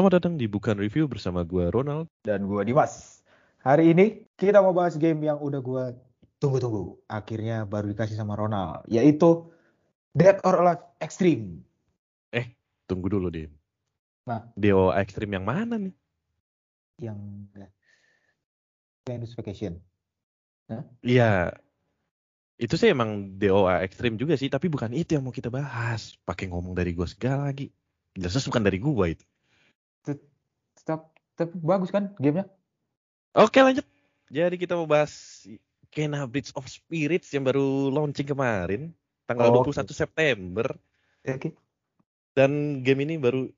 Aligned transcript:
Selamat 0.00 0.16
datang 0.16 0.40
di 0.40 0.48
Bukan 0.48 0.80
Review 0.80 1.12
bersama 1.12 1.44
gue 1.44 1.68
Ronald. 1.68 2.08
dan 2.24 2.48
gua 2.48 2.64
Dimas. 2.64 3.20
Hari 3.60 3.92
ini 3.92 4.24
kita 4.32 4.64
mau 4.64 4.72
bahas 4.72 4.96
game 4.96 5.28
yang 5.28 5.36
udah 5.36 5.60
gua 5.60 5.92
tunggu-tunggu. 6.40 6.96
Akhirnya 7.04 7.68
baru 7.68 7.92
dikasih 7.92 8.16
sama 8.16 8.32
Ronald, 8.32 8.80
yaitu 8.88 9.52
Dead 10.16 10.40
or 10.40 10.56
Alive 10.56 10.88
Extreme. 11.04 11.60
Tunggu 12.88 13.12
dulu, 13.12 13.28
Dim. 13.28 13.52
Nah. 14.24 14.48
DOA 14.56 15.04
Extreme 15.04 15.36
yang 15.36 15.44
mana 15.44 15.76
nih? 15.76 15.92
Yang 17.04 17.20
Glenus 19.04 19.36
Vacation. 19.36 19.84
Iya. 21.04 21.60
Itu 22.56 22.80
sih 22.80 22.88
emang 22.88 23.36
DOA 23.36 23.84
Extreme 23.84 24.16
juga 24.16 24.40
sih, 24.40 24.48
tapi 24.48 24.72
bukan 24.72 24.96
itu 24.96 25.12
yang 25.12 25.28
mau 25.28 25.34
kita 25.36 25.52
bahas. 25.52 26.16
Pakai 26.24 26.48
ngomong 26.48 26.72
dari 26.72 26.96
gue 26.96 27.04
segala 27.04 27.52
lagi. 27.52 27.68
Jelas 28.16 28.48
bukan 28.48 28.64
dari 28.64 28.80
gue 28.80 29.06
itu. 29.12 29.28
Tetap, 30.02 31.12
tetap 31.36 31.50
bagus 31.60 31.90
kan 31.92 32.12
gamenya? 32.16 32.48
Oke 33.36 33.60
lanjut. 33.60 33.86
Jadi 34.30 34.56
kita 34.56 34.78
mau 34.78 34.86
bahas 34.86 35.44
Kena 35.90 36.22
Bridge 36.24 36.54
of 36.54 36.66
Spirits 36.70 37.34
yang 37.34 37.42
baru 37.42 37.90
launching 37.90 38.26
kemarin. 38.26 38.94
Tanggal 39.26 39.50
Oh, 39.50 39.66
21 39.66 39.90
September. 39.90 40.66
Ya, 41.22 41.34
Oke. 41.38 41.54
Dan 42.34 42.82
game 42.86 43.06
ini 43.06 43.18
baru 43.18 43.50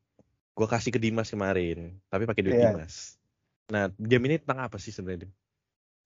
gue 0.52 0.68
kasih 0.68 0.92
ke 0.92 1.00
Dimas 1.00 1.28
kemarin. 1.28 1.92
Tapi 2.08 2.24
pakai 2.24 2.42
duit 2.44 2.56
Iya. 2.56 2.72
Dimas. 2.72 3.16
Nah, 3.68 3.88
game 3.96 4.32
ini 4.32 4.36
tentang 4.40 4.64
apa 4.68 4.76
sih 4.76 4.92
sebenarnya? 4.92 5.28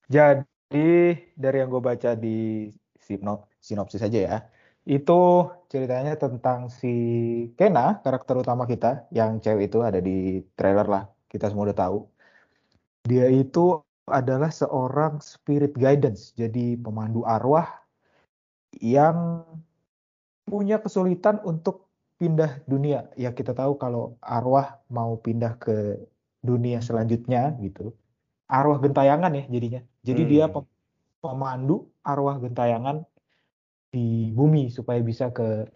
Jadi 0.07 0.87
dari 1.35 1.57
yang 1.59 1.71
gue 1.71 1.83
baca 1.83 2.15
di 2.15 2.67
sinop- 2.99 3.47
sinopsis 3.59 4.03
aja 4.03 4.19
ya, 4.19 4.37
itu 4.87 5.19
ceritanya 5.71 6.15
tentang 6.15 6.71
si 6.71 6.87
Kena, 7.59 7.99
karakter 8.03 8.35
utama 8.39 8.63
kita, 8.71 8.87
yang 9.11 9.43
cewek 9.43 9.67
itu 9.67 9.83
ada 9.83 9.99
di 9.99 10.39
trailer 10.55 10.87
lah, 10.87 11.03
kita 11.31 11.51
semua 11.51 11.67
udah 11.67 11.79
tahu. 11.83 11.97
Dia 13.09 13.27
itu 13.27 13.83
adalah 14.07 14.47
seorang 14.47 15.19
spirit 15.19 15.75
guidance, 15.75 16.31
jadi 16.39 16.79
pemandu 16.79 17.27
arwah 17.27 17.67
yang 18.79 19.43
punya 20.47 20.79
kesulitan 20.79 21.43
untuk 21.43 21.91
pindah 22.15 22.63
dunia. 22.63 23.11
Ya 23.19 23.35
kita 23.35 23.51
tahu 23.51 23.75
kalau 23.75 24.15
arwah 24.23 24.79
mau 24.87 25.19
pindah 25.19 25.59
ke 25.59 25.99
dunia 26.39 26.79
selanjutnya 26.79 27.51
gitu 27.59 27.91
arwah 28.47 28.79
gentayangan 28.79 29.31
ya 29.35 29.43
jadinya. 29.51 29.81
Jadi 30.07 30.21
Hmm. 30.23 30.31
dia 30.31 30.45
pem- 30.47 30.71
pemandu 31.19 31.91
arwah 32.01 32.39
gentayangan 32.39 33.03
di 33.93 34.31
bumi 34.35 34.67
supaya 34.67 34.99
bisa 34.99 35.31
ke 35.31 35.67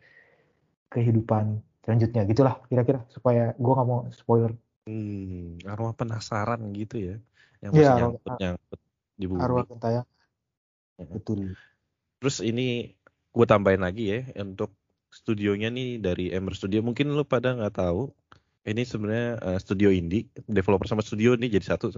kehidupan 0.92 1.64
selanjutnya 1.81 2.22
gitulah 2.28 2.56
kira-kira 2.70 3.00
supaya 3.09 3.56
gua 3.58 3.73
nggak 3.80 3.90
mau 3.90 4.02
spoiler 4.12 4.53
Hmm, 4.90 5.62
arwah 5.70 5.94
penasaran 5.94 6.58
gitu 6.73 6.98
ya. 6.98 7.16
Yang 7.62 7.72
Iya, 7.78 7.81
masih 7.86 7.94
arwah- 7.94 8.02
nyangkut 8.02 8.34
nyangkut 8.42 8.80
di 9.14 9.26
bumi. 9.30 9.42
arwah 9.45 9.64
gentayangan 9.70 10.08
Mhm. 10.98 11.14
betul 11.14 11.40
Terus 12.22 12.38
ini 12.42 12.94
gue 13.34 13.45
tambahin 13.50 13.81
lagi 13.81 14.03
ya 14.14 14.20
untuk 14.42 14.73
studionya 15.14 15.70
nih 15.73 16.02
dari 16.02 16.30
Ember 16.34 16.53
Studio. 16.58 16.81
Mungkin 16.81 17.14
lu 17.14 17.25
pada 17.25 17.53
nggak 17.58 17.73
tahu. 17.78 18.09
Ini 18.66 18.81
sebenarnya 18.86 19.30
eh, 19.42 19.59
studio 19.62 19.90
indie, 19.90 20.30
developer 20.46 20.86
sama 20.90 21.02
studio 21.02 21.34
ini 21.38 21.50
jadi 21.50 21.66
satu. 21.78 21.90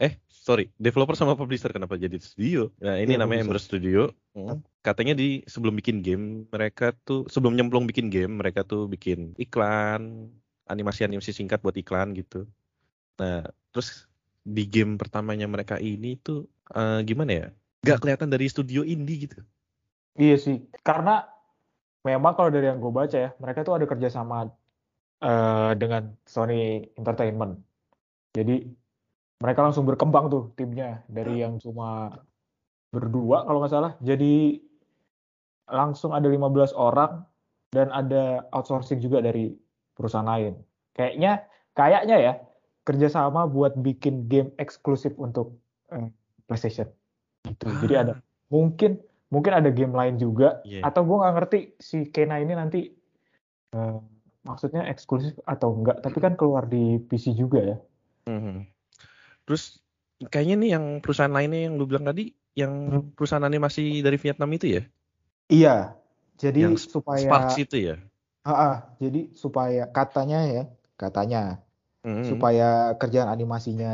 Eh, 0.00 0.16
sorry, 0.26 0.72
developer 0.80 1.12
sama 1.12 1.36
publisher 1.36 1.68
kenapa 1.68 2.00
jadi 2.00 2.16
studio? 2.16 2.72
Nah, 2.80 2.96
ini 2.96 3.14
Iya, 3.14 3.20
namanya 3.20 3.44
publisher. 3.44 3.44
Ember 3.44 3.60
Studio. 3.60 4.00
Hmm. 4.32 4.64
Katanya 4.80 5.12
di 5.12 5.44
sebelum 5.44 5.76
bikin 5.76 6.00
game, 6.00 6.48
mereka 6.48 6.96
tuh 7.04 7.28
sebelum 7.28 7.52
nyemplung 7.52 7.84
bikin 7.84 8.08
game, 8.08 8.40
mereka 8.40 8.64
tuh 8.64 8.88
bikin 8.88 9.36
iklan, 9.36 10.32
animasi-animasi 10.66 11.36
singkat 11.36 11.60
buat 11.60 11.76
iklan 11.76 12.16
gitu. 12.16 12.48
Nah, 13.20 13.44
terus 13.70 14.08
di 14.40 14.64
game 14.64 14.96
pertamanya 14.96 15.44
mereka 15.44 15.76
ini 15.76 16.16
tuh 16.16 16.48
eh, 16.72 17.04
gimana 17.04 17.32
ya? 17.32 17.46
Gak 17.80 18.00
kelihatan 18.00 18.32
dari 18.32 18.48
studio 18.48 18.80
indie 18.84 19.28
gitu. 19.28 19.40
iya 20.16 20.36
sih 20.36 20.58
karena 20.82 21.24
memang 22.02 22.32
kalau 22.36 22.50
dari 22.52 22.68
yang 22.68 22.80
gue 22.80 22.92
baca 22.92 23.16
ya 23.16 23.30
mereka 23.38 23.62
tuh 23.62 23.78
ada 23.78 23.86
kerjasama 23.88 24.50
eh, 25.22 25.72
dengan 25.76 26.12
Sony 26.24 26.84
Entertainment 26.96 27.60
jadi 28.30 28.68
mereka 29.40 29.64
langsung 29.64 29.88
berkembang 29.88 30.28
tuh 30.28 30.52
timnya 30.52 31.00
dari 31.08 31.40
yang 31.40 31.56
cuma 31.56 32.12
berdua 32.92 33.48
kalau 33.48 33.64
nggak 33.64 33.72
salah. 33.72 33.92
Jadi 34.04 34.60
langsung 35.70 36.12
ada 36.12 36.28
15 36.28 36.76
orang 36.76 37.24
dan 37.72 37.88
ada 37.94 38.44
outsourcing 38.52 39.00
juga 39.00 39.24
dari 39.24 39.56
perusahaan 39.96 40.28
lain. 40.28 40.60
Kayaknya 40.92 41.48
kayaknya 41.72 42.16
ya 42.20 42.32
kerjasama 42.84 43.48
buat 43.48 43.78
bikin 43.80 44.28
game 44.28 44.52
eksklusif 44.60 45.16
untuk 45.16 45.56
eh, 45.88 46.12
PlayStation. 46.44 46.90
Gitu. 47.48 47.64
Jadi 47.86 47.94
ada 47.96 48.12
mungkin 48.52 49.00
mungkin 49.32 49.52
ada 49.56 49.70
game 49.72 49.96
lain 49.96 50.20
juga. 50.20 50.60
Iya. 50.68 50.84
atau 50.84 51.06
gue 51.06 51.16
nggak 51.16 51.34
ngerti 51.40 51.58
si 51.80 52.12
Kena 52.12 52.42
ini 52.42 52.52
nanti 52.52 52.92
eh, 53.72 53.98
maksudnya 54.44 54.84
eksklusif 54.84 55.38
atau 55.48 55.72
enggak 55.80 56.04
tapi 56.04 56.18
kan 56.20 56.36
keluar 56.36 56.68
di 56.68 57.00
PC 57.08 57.32
juga 57.32 57.62
ya. 57.64 57.78
Mhm. 58.28 58.79
Terus 59.46 59.62
kayaknya 60.32 60.54
nih 60.60 60.70
yang 60.76 60.84
perusahaan 61.02 61.32
lainnya 61.32 61.60
yang 61.68 61.74
lu 61.80 61.84
bilang 61.90 62.04
tadi, 62.08 62.32
yang 62.56 62.72
Hmm. 62.88 63.10
perusahaan 63.16 63.46
animasi 63.46 64.00
dari 64.04 64.18
Vietnam 64.20 64.50
itu 64.56 64.66
ya, 64.80 64.82
iya 65.52 65.70
jadi 66.40 66.58
yang 66.64 66.74
supaya 66.76 67.30
Sparks 67.30 67.56
itu 67.60 67.76
ya. 67.78 67.96
Ah, 68.48 68.56
ah, 68.64 68.74
jadi 69.02 69.18
supaya 69.36 69.84
katanya 69.96 70.38
ya 70.54 70.62
katanya 71.02 71.38
Mhm. 72.04 72.24
supaya 72.30 72.96
kerjaan 73.00 73.30
animasinya 73.36 73.88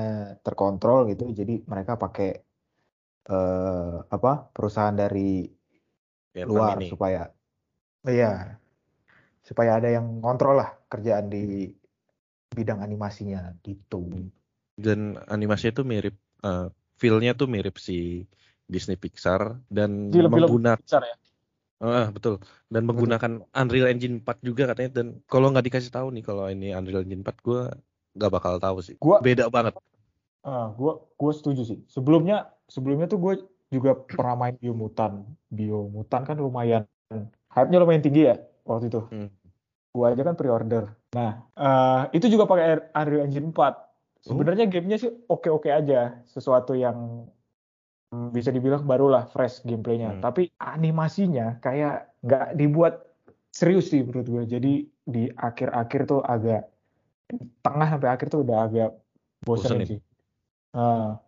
terkontrol 0.46 0.98
gitu 1.10 1.24
jadi 1.40 1.54
mereka 1.72 1.94
pakai 2.04 2.28
eh 3.30 3.94
apa 4.16 4.32
perusahaan 4.54 4.94
dari 5.02 5.50
Vietnam 6.34 6.50
luar 6.54 6.76
ini. 6.78 6.88
supaya 6.90 7.20
iya 8.06 8.58
supaya 9.48 9.78
ada 9.78 9.88
yang 9.96 10.06
kontrol 10.26 10.54
lah 10.60 10.70
kerjaan 10.92 11.26
di 11.34 11.70
bidang 12.56 12.80
animasinya 12.86 13.54
gitu 13.66 14.02
Dan 14.76 15.16
animasinya 15.26 15.72
tuh 15.82 15.86
mirip, 15.88 16.14
eh, 16.44 16.68
feel-nya 17.00 17.32
tuh 17.32 17.48
mirip 17.48 17.80
si 17.80 18.24
Disney 18.68 19.00
Pixar 19.00 19.56
dan 19.72 20.12
film-film 20.12 20.46
menggunakan, 20.46 20.84
besar 20.84 21.02
ya 21.06 21.16
ah 21.76 22.08
betul, 22.08 22.40
dan 22.72 22.88
menggunakan 22.88 23.32
Unreal 23.52 23.92
Engine 23.92 24.24
4 24.24 24.40
juga 24.40 24.64
katanya. 24.72 25.00
Dan 25.02 25.06
kalau 25.28 25.52
nggak 25.52 25.66
dikasih 25.68 25.92
tahu 25.92 26.08
nih 26.08 26.24
kalau 26.24 26.48
ini 26.48 26.72
Unreal 26.72 27.04
Engine 27.04 27.20
4, 27.20 27.36
gue 27.44 27.60
nggak 28.16 28.30
bakal 28.32 28.56
tahu 28.56 28.80
sih. 28.80 28.96
Gua- 28.96 29.20
Beda 29.20 29.52
banget. 29.52 29.76
Ah, 30.40 30.70
gua 30.78 31.02
gua 31.18 31.32
setuju 31.34 31.66
sih 31.66 31.78
sebelumnya 31.90 32.54
sebelumnya 32.70 33.10
tuh 33.10 33.18
gue 33.18 33.34
juga 33.66 33.98
pernah 33.98 34.38
main 34.38 34.54
Biomutant 34.54 35.26
Biomutant 35.50 36.22
kan 36.22 36.38
lumayan 36.38 36.86
hype-nya 37.50 37.82
lumayan 37.82 37.98
tinggi 37.98 38.30
ya 38.30 38.38
waktu 38.62 38.86
itu 38.86 39.02
Hmm. 39.10 39.26
gua 39.90 40.14
aja 40.14 40.22
kan 40.22 40.38
pre-order 40.38 40.94
nah 41.10 41.50
eh, 41.58 42.14
itu 42.14 42.30
juga 42.30 42.46
pakai 42.46 42.94
Unreal 42.94 43.26
Engine 43.26 43.50
4 43.50 43.85
sebenarnya 44.26 44.66
gamenya 44.66 44.98
sih 44.98 45.10
oke-oke 45.30 45.70
aja. 45.70 46.18
Sesuatu 46.26 46.74
yang 46.74 47.30
bisa 48.30 48.54
dibilang 48.54 48.86
barulah 48.86 49.26
fresh 49.30 49.66
gameplaynya. 49.66 50.16
Hmm. 50.16 50.22
tapi 50.22 50.48
animasinya 50.62 51.58
kayak 51.58 52.14
nggak 52.22 52.54
dibuat 52.54 53.02
serius 53.50 53.90
sih 53.90 54.06
menurut 54.06 54.26
gue 54.30 54.44
jadi 54.46 54.72
di 54.86 55.22
akhir-akhir 55.34 56.00
tuh 56.06 56.20
agak 56.22 56.70
tengah 57.66 57.88
sampai 57.90 58.08
akhir 58.10 58.26
tuh 58.30 58.46
udah 58.46 58.58
agak 58.70 58.90
Bosenin. 59.42 59.98
sih. 59.98 60.00
Ah, 60.76 61.18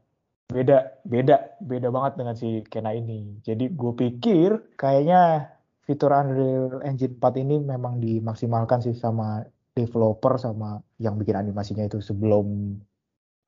beda 0.50 1.02
beda 1.02 1.58
beda 1.62 1.88
banget 1.90 2.12
dengan 2.19 2.34
si 2.38 2.62
Kena 2.67 2.94
ini. 2.94 3.43
Jadi 3.43 3.70
gue 3.75 3.93
pikir 3.94 4.78
kayaknya 4.78 5.50
fitur 5.82 6.14
Unreal 6.14 6.84
Engine 6.84 7.17
4 7.17 7.43
ini 7.43 7.56
memang 7.58 7.99
dimaksimalkan 7.99 8.84
sih 8.84 8.94
sama 8.94 9.43
developer 9.75 10.34
sama 10.38 10.82
yang 10.99 11.14
bikin 11.19 11.38
animasinya 11.38 11.87
itu 11.87 12.02
sebelum 12.02 12.76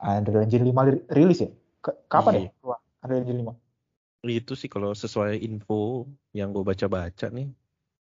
Unreal 0.00 0.44
Engine 0.48 0.64
5 0.64 0.80
li- 0.88 1.04
rilis 1.12 1.44
ya? 1.44 1.50
Kapan 2.08 2.32
Iya. 2.36 2.42
ya 2.48 2.50
keluar 2.60 2.78
Unreal 3.04 3.20
Engine 3.24 3.40
5 3.44 3.52
itu 4.28 4.52
sih 4.52 4.68
kalau 4.68 4.92
sesuai 4.92 5.40
info 5.40 6.04
yang 6.36 6.52
gue 6.52 6.60
baca-baca 6.60 7.32
nih. 7.32 7.48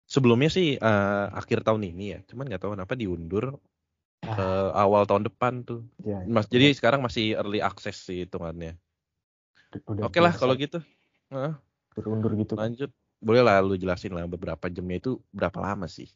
Sebelumnya 0.04 0.52
sih 0.52 0.76
eh, 0.76 1.26
akhir 1.32 1.64
tahun 1.64 1.88
ini 1.96 2.06
ya 2.12 2.20
cuman 2.28 2.52
nggak 2.52 2.60
tahu 2.60 2.76
kenapa 2.76 2.94
diundur 3.00 3.56
Ah. 4.24 4.36
ke 4.36 4.48
awal 4.76 5.04
tahun 5.08 5.28
depan 5.28 5.64
tuh. 5.64 5.84
Ya 6.04 6.24
mas 6.28 6.48
jadi 6.48 6.72
sekarang 6.76 7.04
masih 7.04 7.36
early 7.40 7.60
access 7.64 8.04
sih 8.04 8.24
hitungannya. 8.28 8.76
Udah 9.88 10.08
oke 10.08 10.20
lah 10.20 10.32
biasa. 10.36 10.42
kalau 10.44 10.56
gitu. 10.60 10.80
Heeh, 11.32 11.54
berundur 11.96 12.32
gitu. 12.36 12.54
Lanjut. 12.56 12.92
Boleh 13.24 13.40
lah 13.44 13.64
lu 13.64 13.80
jelasin 13.80 14.12
lah 14.12 14.28
beberapa 14.28 14.68
jamnya 14.68 15.00
itu 15.00 15.20
berapa 15.32 15.56
lama 15.60 15.88
sih? 15.88 16.12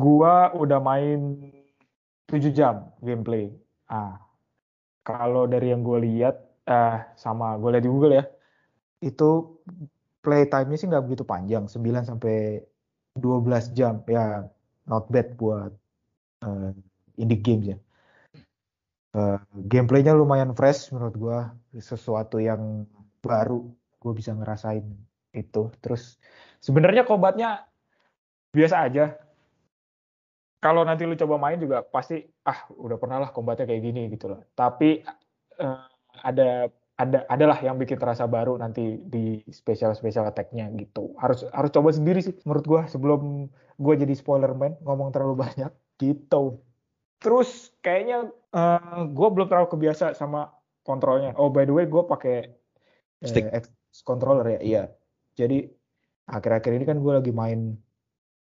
Gua 0.00 0.52
udah 0.56 0.80
main 0.80 1.52
7 2.28 2.52
jam 2.52 2.88
gameplay. 3.04 3.52
Ah, 3.88 4.20
kalau 5.04 5.48
dari 5.48 5.72
yang 5.72 5.80
gue 5.80 5.98
lihat, 6.04 6.36
eh 6.68 6.98
sama 7.16 7.56
gue 7.56 7.70
lihat 7.72 7.84
di 7.84 7.92
Google 7.92 8.14
ya, 8.20 8.24
itu 9.00 9.60
playtime-nya 10.20 10.76
sih 10.78 10.88
nggak 10.90 11.04
begitu 11.06 11.24
panjang, 11.24 11.64
9 11.66 12.04
sampai 12.04 12.60
12 13.16 13.72
jam. 13.72 14.04
Ya, 14.04 14.44
not 14.84 15.08
bad 15.08 15.34
buat 15.40 15.72
eh, 16.44 16.70
indie 17.18 17.40
games 17.40 17.66
ya. 17.76 17.78
Uh, 19.16 19.40
gameplaynya 19.56 20.12
lumayan 20.12 20.52
fresh 20.52 20.92
menurut 20.92 21.16
gue, 21.16 21.38
sesuatu 21.80 22.36
yang 22.38 22.84
baru 23.24 23.64
gue 23.98 24.12
bisa 24.14 24.36
ngerasain 24.36 24.84
itu. 25.32 25.72
Terus 25.80 26.20
sebenarnya 26.60 27.08
kombatnya 27.08 27.64
biasa 28.52 28.84
aja. 28.84 29.16
Kalau 30.60 30.82
nanti 30.82 31.06
lu 31.06 31.16
coba 31.16 31.38
main 31.38 31.58
juga 31.58 31.80
pasti 31.86 32.20
ah 32.48 32.58
udah 32.72 32.96
pernah 32.96 33.20
lah 33.20 33.30
kombatnya 33.30 33.68
kayak 33.68 33.82
gini 33.84 34.08
gitu 34.08 34.32
loh. 34.32 34.40
Tapi 34.56 35.04
uh, 35.60 35.84
ada 36.24 36.72
ada 36.98 37.22
adalah 37.30 37.60
yang 37.60 37.76
bikin 37.78 38.00
terasa 38.00 38.26
baru 38.26 38.56
nanti 38.58 38.98
di 38.98 39.44
special 39.52 39.92
special 39.92 40.26
attack-nya 40.26 40.72
gitu. 40.80 41.12
Harus 41.20 41.44
harus 41.52 41.70
coba 41.70 41.92
sendiri 41.92 42.24
sih 42.24 42.34
menurut 42.48 42.64
gua 42.64 42.80
sebelum 42.88 43.52
gua 43.76 43.94
jadi 43.94 44.16
spoiler 44.16 44.50
man 44.56 44.74
ngomong 44.82 45.12
terlalu 45.12 45.44
banyak 45.44 45.70
gitu. 46.00 46.58
Terus 47.20 47.70
kayaknya 47.84 48.32
uh, 48.56 49.04
gua 49.12 49.28
belum 49.28 49.46
terlalu 49.52 49.68
kebiasa 49.76 50.16
sama 50.16 50.50
kontrolnya. 50.82 51.36
Oh 51.36 51.52
by 51.52 51.68
the 51.68 51.74
way 51.76 51.84
gua 51.84 52.08
pakai 52.08 52.48
stick 53.22 53.46
eh, 53.52 53.60
X 53.60 53.70
controller 54.02 54.58
ya. 54.58 54.60
Iya. 54.64 54.82
Jadi 55.38 55.68
akhir-akhir 56.26 56.72
ini 56.80 56.84
kan 56.88 56.98
gua 56.98 57.20
lagi 57.20 57.30
main 57.30 57.76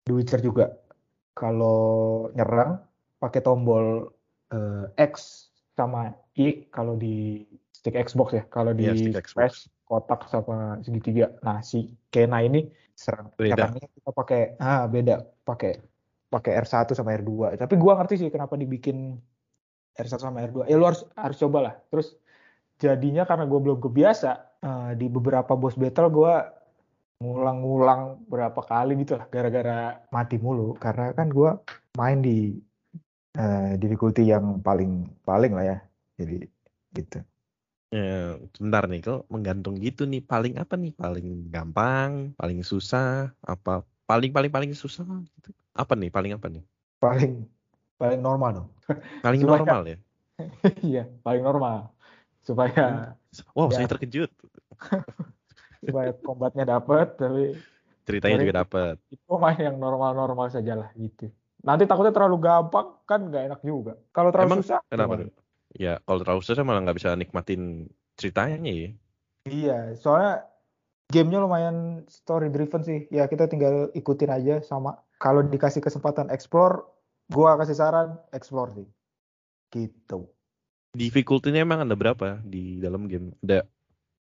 The 0.05 0.13
Witcher 0.13 0.43
juga. 0.43 0.69
Kalau 1.33 2.29
nyerang 2.37 2.77
pakai 3.25 3.41
tombol 3.41 4.13
uh, 4.53 4.85
X 5.01 5.49
sama 5.73 6.13
Y 6.37 6.69
kalau 6.69 6.93
di 6.93 7.41
stick 7.73 7.97
Xbox 7.97 8.37
ya. 8.37 8.43
Kalau 8.53 8.77
di 8.77 8.85
yeah, 8.85 9.17
PS 9.17 9.73
kotak 9.89 10.29
sama 10.29 10.77
segitiga. 10.85 11.33
Nah 11.41 11.65
si 11.65 11.89
Kena 12.13 12.45
ini 12.45 12.69
serang 12.93 13.33
beda. 13.33 13.73
kita 13.73 14.11
pakai 14.13 14.41
ah 14.61 14.85
beda 14.85 15.25
pakai 15.41 15.81
pakai 16.29 16.61
R1 16.61 16.93
sama 16.93 17.17
R2. 17.17 17.57
Tapi 17.57 17.73
gua 17.81 17.97
ngerti 17.97 18.21
sih 18.21 18.29
kenapa 18.29 18.53
dibikin 18.53 19.17
R1 19.97 20.21
sama 20.21 20.45
R2. 20.45 20.69
Ya 20.69 20.77
lu 20.77 20.85
harus 20.85 21.01
harus 21.17 21.37
coba 21.41 21.59
lah. 21.65 21.75
Terus 21.89 22.13
jadinya 22.79 23.23
karena 23.23 23.47
gue 23.47 23.59
belum 23.59 23.79
kebiasa 23.79 24.31
uh, 24.59 24.91
di 24.99 25.07
beberapa 25.07 25.55
boss 25.55 25.79
battle 25.79 26.11
gue 26.11 26.33
ngulang-ngulang 27.23 28.27
berapa 28.27 28.59
kali 28.59 28.99
gitu 28.99 29.15
lah 29.15 29.31
gara-gara 29.31 30.03
mati 30.11 30.35
mulu 30.35 30.75
karena 30.75 31.15
kan 31.15 31.31
gue 31.31 31.55
main 31.95 32.19
di 32.19 32.59
uh, 33.37 33.77
difficulty 33.81 34.31
yang 34.33 34.59
paling 34.63 35.11
paling 35.23 35.51
lah 35.55 35.65
ya 35.65 35.77
jadi 36.19 36.47
gitu 36.95 37.19
Ya, 37.95 38.35
sebentar 38.51 38.83
nih, 38.91 38.99
kok 38.99 39.23
menggantung 39.31 39.79
gitu 39.79 40.03
nih. 40.03 40.19
Paling 40.19 40.59
apa 40.59 40.75
nih? 40.75 40.91
Paling 40.91 41.47
gampang, 41.47 42.35
paling 42.35 42.59
susah, 42.59 43.31
apa? 43.39 43.87
Paling 44.03 44.35
paling 44.35 44.51
paling 44.51 44.71
susah 44.75 45.07
gitu. 45.39 45.55
Apa 45.71 45.95
nih? 45.95 46.11
Paling 46.11 46.35
apa 46.35 46.51
nih? 46.51 46.63
Paling 46.99 47.47
paling 47.95 48.19
normal 48.19 48.49
dong. 48.51 48.69
Paling 49.23 49.39
supaya, 49.39 49.59
normal 49.63 49.81
ya? 49.87 49.97
iya, 50.91 51.03
paling 51.23 51.43
normal. 51.45 51.95
Supaya 52.43 53.15
Wow, 53.55 53.71
ya, 53.71 53.79
saya 53.79 53.87
terkejut. 53.95 54.27
supaya 55.85 56.11
kombatnya 56.19 56.65
dapat 56.65 57.15
tapi 57.15 57.55
ceritanya 58.03 58.37
juga 58.43 58.55
dapat. 58.65 58.95
Itu 59.07 59.39
main 59.39 59.59
yang 59.61 59.77
normal-normal 59.79 60.51
saja 60.51 60.73
lah 60.75 60.89
gitu. 60.99 61.31
Nanti 61.65 61.89
takutnya 61.89 62.13
terlalu 62.13 62.37
gampang 62.45 63.01
kan 63.09 63.25
nggak 63.25 63.43
enak 63.49 63.61
juga. 63.65 63.97
Kalau 64.13 64.29
terlalu 64.29 64.49
Emang, 64.53 64.61
susah, 64.61 64.79
kenapa? 64.85 65.13
Gimana? 65.17 65.33
ya 65.75 65.99
kalau 66.07 66.19
terlalu 66.23 66.41
susah 66.45 66.63
malah 66.63 66.81
nggak 66.87 66.97
bisa 67.01 67.17
nikmatin 67.17 67.91
ceritanya 68.15 68.61
ya. 68.61 68.89
Iya 69.45 69.79
soalnya 69.99 70.47
gamenya 71.09 71.39
lumayan 71.41 71.77
story 72.07 72.53
driven 72.53 72.85
sih. 72.85 73.09
Ya 73.09 73.25
kita 73.25 73.49
tinggal 73.49 73.89
ikutin 73.97 74.31
aja 74.31 74.55
sama. 74.61 75.01
Kalau 75.17 75.41
dikasih 75.41 75.81
kesempatan 75.81 76.29
explore 76.29 76.85
gua 77.33 77.57
kasih 77.57 77.75
saran 77.75 78.15
explore 78.31 78.71
sih. 78.77 78.87
Gitu. 79.73 80.29
Difficulty-nya 80.95 81.67
emang 81.67 81.83
ada 81.83 81.97
berapa 81.97 82.39
di 82.45 82.79
dalam 82.79 83.11
game? 83.11 83.35
Ada 83.43 83.67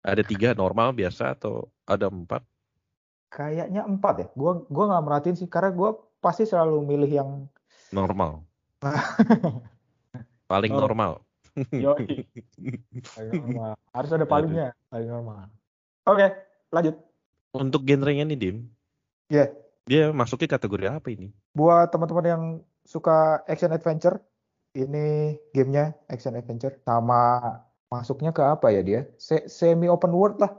ada 0.01 0.23
tiga 0.25 0.57
normal 0.57 0.95
biasa 0.95 1.37
atau 1.37 1.69
ada 1.85 2.09
empat? 2.09 2.41
Kayaknya 3.29 3.85
empat 3.85 4.15
ya. 4.17 4.27
Gua 4.33 4.63
gua 4.71 4.95
nggak 4.95 5.03
merhatiin 5.05 5.37
sih 5.37 5.49
karena 5.51 5.69
gua 5.75 6.06
pasti 6.23 6.43
selalu 6.45 6.83
milih 6.83 7.11
yang 7.11 7.29
normal 7.93 8.43
paling 10.51 10.73
oh. 10.73 10.81
normal 10.81 11.11
Yo, 11.73 11.97
Harus 13.95 14.11
ada 14.13 14.25
palingnya, 14.29 14.77
paling 14.93 15.09
normal. 15.09 15.49
Oke, 16.05 16.29
lanjut. 16.69 16.95
Untuk 17.57 17.81
genrenya 17.81 18.29
nih, 18.29 18.37
Dim. 18.37 18.57
Iya. 19.33 19.49
Yeah. 19.49 19.49
Dia 19.87 20.03
masuknya 20.11 20.59
kategori 20.59 20.85
apa 20.91 21.07
ini? 21.09 21.31
Buat 21.55 21.95
teman-teman 21.95 22.25
yang 22.27 22.43
suka 22.83 23.41
action 23.47 23.71
adventure, 23.73 24.19
ini 24.75 25.39
gamenya 25.55 25.95
action 26.11 26.35
adventure 26.35 26.75
sama 26.83 27.41
masuknya 27.87 28.35
ke 28.35 28.43
apa 28.43 28.67
ya 28.69 28.83
dia? 28.83 29.01
Se 29.17 29.47
semi 29.47 29.87
open 29.87 30.11
world 30.11 30.37
lah. 30.43 30.51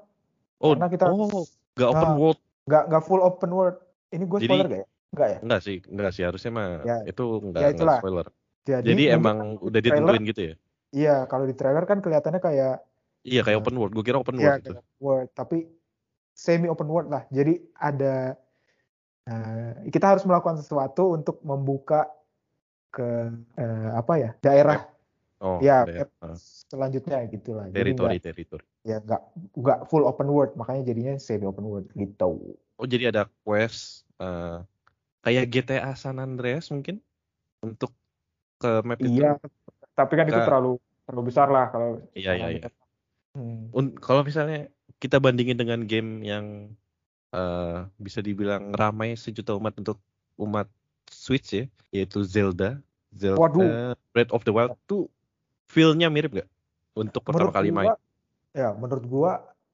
Oh, 0.59 0.75
Karena 0.75 0.89
kita 0.91 1.05
oh, 1.13 1.45
gak 1.77 1.91
open 1.93 2.09
nah, 2.09 2.17
world. 2.19 2.41
Gak 2.67 2.85
gak 2.91 3.05
full 3.05 3.23
open 3.23 3.53
world. 3.53 3.77
Ini 4.11 4.25
gue 4.25 4.39
spoiler 4.43 4.67
Jadi, 4.67 4.75
gak 4.75 4.83
ya? 4.83 4.89
Enggak 5.15 5.29
ya? 5.29 5.39
Enggak 5.41 5.61
sih, 5.65 5.77
enggak 5.89 6.11
sih 6.13 6.23
harusnya 6.25 6.51
mah 6.53 6.69
ya. 6.85 6.97
itu 7.09 7.25
enggak, 7.41 7.61
ya, 7.63 7.69
enggak 7.73 8.01
spoiler. 8.01 8.27
Jadi, 8.69 8.85
Jadi 8.93 9.05
emang 9.09 9.57
udah 9.65 9.81
ditentuin 9.81 10.23
gitu 10.29 10.41
ya? 10.53 10.55
Iya, 10.89 11.17
kalau 11.29 11.45
di 11.49 11.55
trailer 11.57 11.85
kan 11.85 12.01
kelihatannya 12.05 12.41
kayak 12.41 12.77
Iya, 13.27 13.41
kayak 13.45 13.59
uh, 13.59 13.63
open 13.65 13.77
world. 13.77 13.93
Gue 13.93 14.05
kira 14.05 14.19
open 14.21 14.37
iya, 14.41 14.57
world 14.57 14.63
itu. 14.65 14.75
World, 15.01 15.31
tapi 15.37 15.69
semi 16.33 16.69
open 16.71 16.89
world 16.89 17.09
lah. 17.13 17.25
Jadi 17.29 17.61
ada 17.77 18.37
uh, 19.29 19.73
kita 19.89 20.07
harus 20.17 20.25
melakukan 20.25 20.61
sesuatu 20.61 21.17
untuk 21.17 21.41
membuka 21.45 22.09
ke 22.93 23.33
uh, 23.59 23.91
apa 23.97 24.13
ya? 24.17 24.31
daerah 24.41 24.81
Oh, 25.39 25.63
ya, 25.63 25.87
daerah. 25.87 26.11
Uh. 26.19 26.35
selanjutnya 26.67 27.23
gitu 27.31 27.55
lah. 27.55 27.71
Teritori, 27.71 28.19
teritori. 28.19 28.67
Ya, 28.83 28.99
nggak 28.99 29.23
nggak 29.55 29.79
full 29.87 30.03
open 30.03 30.27
world, 30.27 30.59
makanya 30.59 30.91
jadinya 30.91 31.15
semi 31.15 31.47
open 31.47 31.63
world 31.63 31.87
gitu. 31.95 32.59
Oh, 32.75 32.87
jadi 32.87 33.15
ada 33.15 33.31
quest 33.47 34.03
uh, 34.19 34.67
kayak 35.29 35.53
GTA 35.53 35.93
San 35.93 36.17
Andreas 36.17 36.73
mungkin 36.73 37.05
untuk 37.61 37.93
ke 38.59 38.81
map 38.83 38.99
itu. 38.99 39.21
Iya, 39.21 39.37
tapi 39.99 40.15
kan 40.17 40.25
itu 40.31 40.41
terlalu 40.41 40.73
terlalu 41.09 41.23
besar 41.33 41.49
lah 41.51 41.67
kalau 41.75 41.99
iya 42.15 42.39
iya 42.39 42.49
iya 42.55 42.69
hmm. 43.35 43.99
kalau 43.99 44.23
misalnya 44.23 44.71
kita 45.03 45.19
bandingin 45.19 45.59
dengan 45.59 45.83
game 45.89 46.23
yang 46.23 46.71
uh, 47.35 47.89
bisa 47.99 48.23
dibilang 48.23 48.71
ramai 48.79 49.19
sejuta 49.19 49.59
umat 49.59 49.75
untuk 49.81 49.99
umat 50.39 50.71
Switch 51.11 51.51
ya 51.57 51.65
yaitu 51.91 52.23
Zelda 52.23 52.79
Zelda 53.11 53.41
Waduh. 53.41 53.97
Breath 54.15 54.31
of 54.31 54.47
the 54.47 54.55
Wild 54.55 54.79
tuh 54.87 55.11
feel-nya 55.67 56.13
mirip 56.13 56.45
gak 56.45 56.49
untuk 56.95 57.27
pertama 57.27 57.51
menurut 57.51 57.57
kali 57.57 57.71
main 57.75 57.97
ya 58.55 58.71
menurut 58.77 59.05
gua 59.09 59.33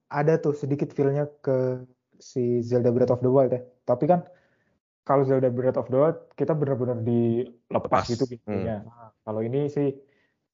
ada 0.09 0.41
tuh 0.41 0.57
sedikit 0.57 0.95
feel-nya 0.95 1.29
ke 1.45 1.85
si 2.17 2.63
Zelda 2.65 2.95
Breath 2.95 3.13
of 3.13 3.21
the 3.21 3.29
Wild 3.29 3.53
ya 3.53 3.61
tapi 3.85 4.09
kan 4.09 4.25
kalau 5.05 5.23
Zelda 5.29 5.53
Breath 5.53 5.79
of 5.79 5.89
the 5.93 6.01
Wild 6.01 6.19
kita 6.35 6.57
benar-benar 6.57 6.99
dilepas 7.05 8.09
gitu 8.09 8.25
gitu 8.25 8.45
hmm. 8.49 8.65
Nah, 8.65 9.13
kalau 9.23 9.45
ini 9.45 9.69
sih 9.69 9.93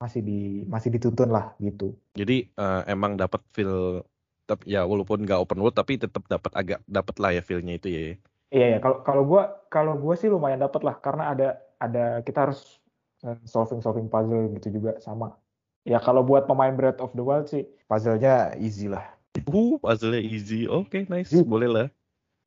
masih 0.01 0.21
di 0.25 0.65
masih 0.67 0.91
dituntun 0.97 1.31
lah 1.31 1.55
gitu. 1.61 1.95
Jadi 2.17 2.51
uh, 2.57 2.83
emang 2.89 3.15
dapat 3.21 3.41
feel 3.55 4.03
tetap 4.45 4.67
ya 4.67 4.83
walaupun 4.83 5.23
nggak 5.23 5.39
open 5.39 5.63
world 5.63 5.79
tapi 5.79 5.95
tetap 5.95 6.27
dapat 6.27 6.51
agak 6.59 6.81
dapat 6.91 7.15
lah 7.23 7.31
ya 7.37 7.43
feelnya 7.45 7.79
itu 7.79 7.89
ya. 7.93 8.03
Iya 8.51 8.67
ya 8.75 8.79
kalau 8.83 8.99
kalau 9.07 9.23
gue 9.23 9.43
kalau 9.71 9.95
gue 9.95 10.15
sih 10.19 10.27
lumayan 10.27 10.59
dapat 10.59 10.83
lah 10.83 10.99
karena 10.99 11.31
ada 11.31 11.49
ada 11.79 12.19
kita 12.27 12.51
harus 12.51 12.83
eh, 13.23 13.39
solving 13.47 13.79
solving 13.79 14.11
puzzle 14.11 14.51
gitu 14.59 14.83
juga 14.83 14.99
sama. 14.99 15.39
Ya 15.87 16.03
kalau 16.03 16.27
buat 16.27 16.51
pemain 16.51 16.75
Breath 16.75 16.99
of 16.99 17.15
the 17.15 17.23
Wild 17.23 17.47
sih 17.47 17.63
puzzle-nya 17.87 18.59
easy 18.59 18.91
lah. 18.91 19.07
Uh, 19.47 19.79
puzzle-nya 19.79 20.19
easy. 20.19 20.67
Oke, 20.67 20.91
okay, 20.91 21.03
nice. 21.07 21.31
Easy. 21.31 21.47
Boleh 21.47 21.71
lah. 21.71 21.87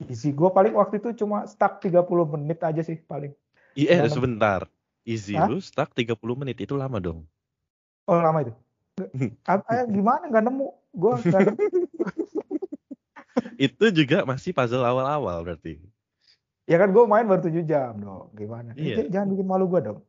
Easy. 0.10 0.34
Gue 0.34 0.50
paling 0.50 0.74
waktu 0.76 1.00
itu 1.00 1.24
cuma 1.24 1.46
stuck 1.46 1.80
30 1.80 2.04
menit 2.36 2.60
aja 2.64 2.82
sih 2.82 2.98
paling. 3.04 3.32
Iya, 3.74 4.06
sebentar. 4.10 4.70
Easy 5.04 5.36
Hah? 5.36 5.52
lu 5.52 5.60
stuck 5.60 5.92
30 5.92 6.16
menit 6.40 6.64
itu 6.64 6.80
lama 6.80 7.00
dong. 7.00 7.28
Oh 8.08 8.20
lama 8.20 8.44
itu. 8.44 8.54
Apa 9.48 9.88
gimana 9.88 10.32
nggak 10.32 10.44
nemu? 10.48 10.68
Gue 10.94 11.14
itu 13.66 13.86
juga 13.92 14.24
masih 14.24 14.54
puzzle 14.54 14.86
awal-awal 14.86 15.44
berarti. 15.44 15.82
Ya 16.64 16.80
kan 16.80 16.96
gue 16.96 17.04
main 17.04 17.28
baru 17.28 17.44
7 17.44 17.68
jam 17.68 18.00
dong. 18.00 18.32
Gimana? 18.38 18.72
Iya. 18.80 19.12
Jangan 19.12 19.28
bikin 19.36 19.48
malu 19.48 19.68
gue 19.68 19.82
dong. 19.84 20.00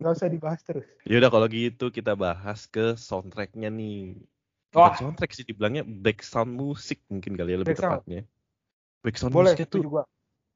Gak 0.00 0.12
usah 0.16 0.30
dibahas 0.30 0.60
terus. 0.64 0.86
Yaudah 1.08 1.32
kalau 1.32 1.48
gitu 1.50 1.92
kita 1.92 2.16
bahas 2.16 2.64
ke 2.68 2.96
soundtracknya 2.96 3.68
nih. 3.68 4.16
Bukan 4.72 4.92
soundtrack 4.96 5.36
sih 5.36 5.44
dibilangnya 5.44 5.84
background 5.84 6.56
musik 6.56 7.04
mungkin 7.12 7.36
kali 7.36 7.52
ya 7.52 7.58
lebih 7.60 7.76
back 7.76 7.84
tepatnya. 7.84 8.22
Background 9.02 9.34
Boleh, 9.34 9.52
musiknya 9.54 9.68
tuh. 9.68 9.82
juga. 9.82 10.02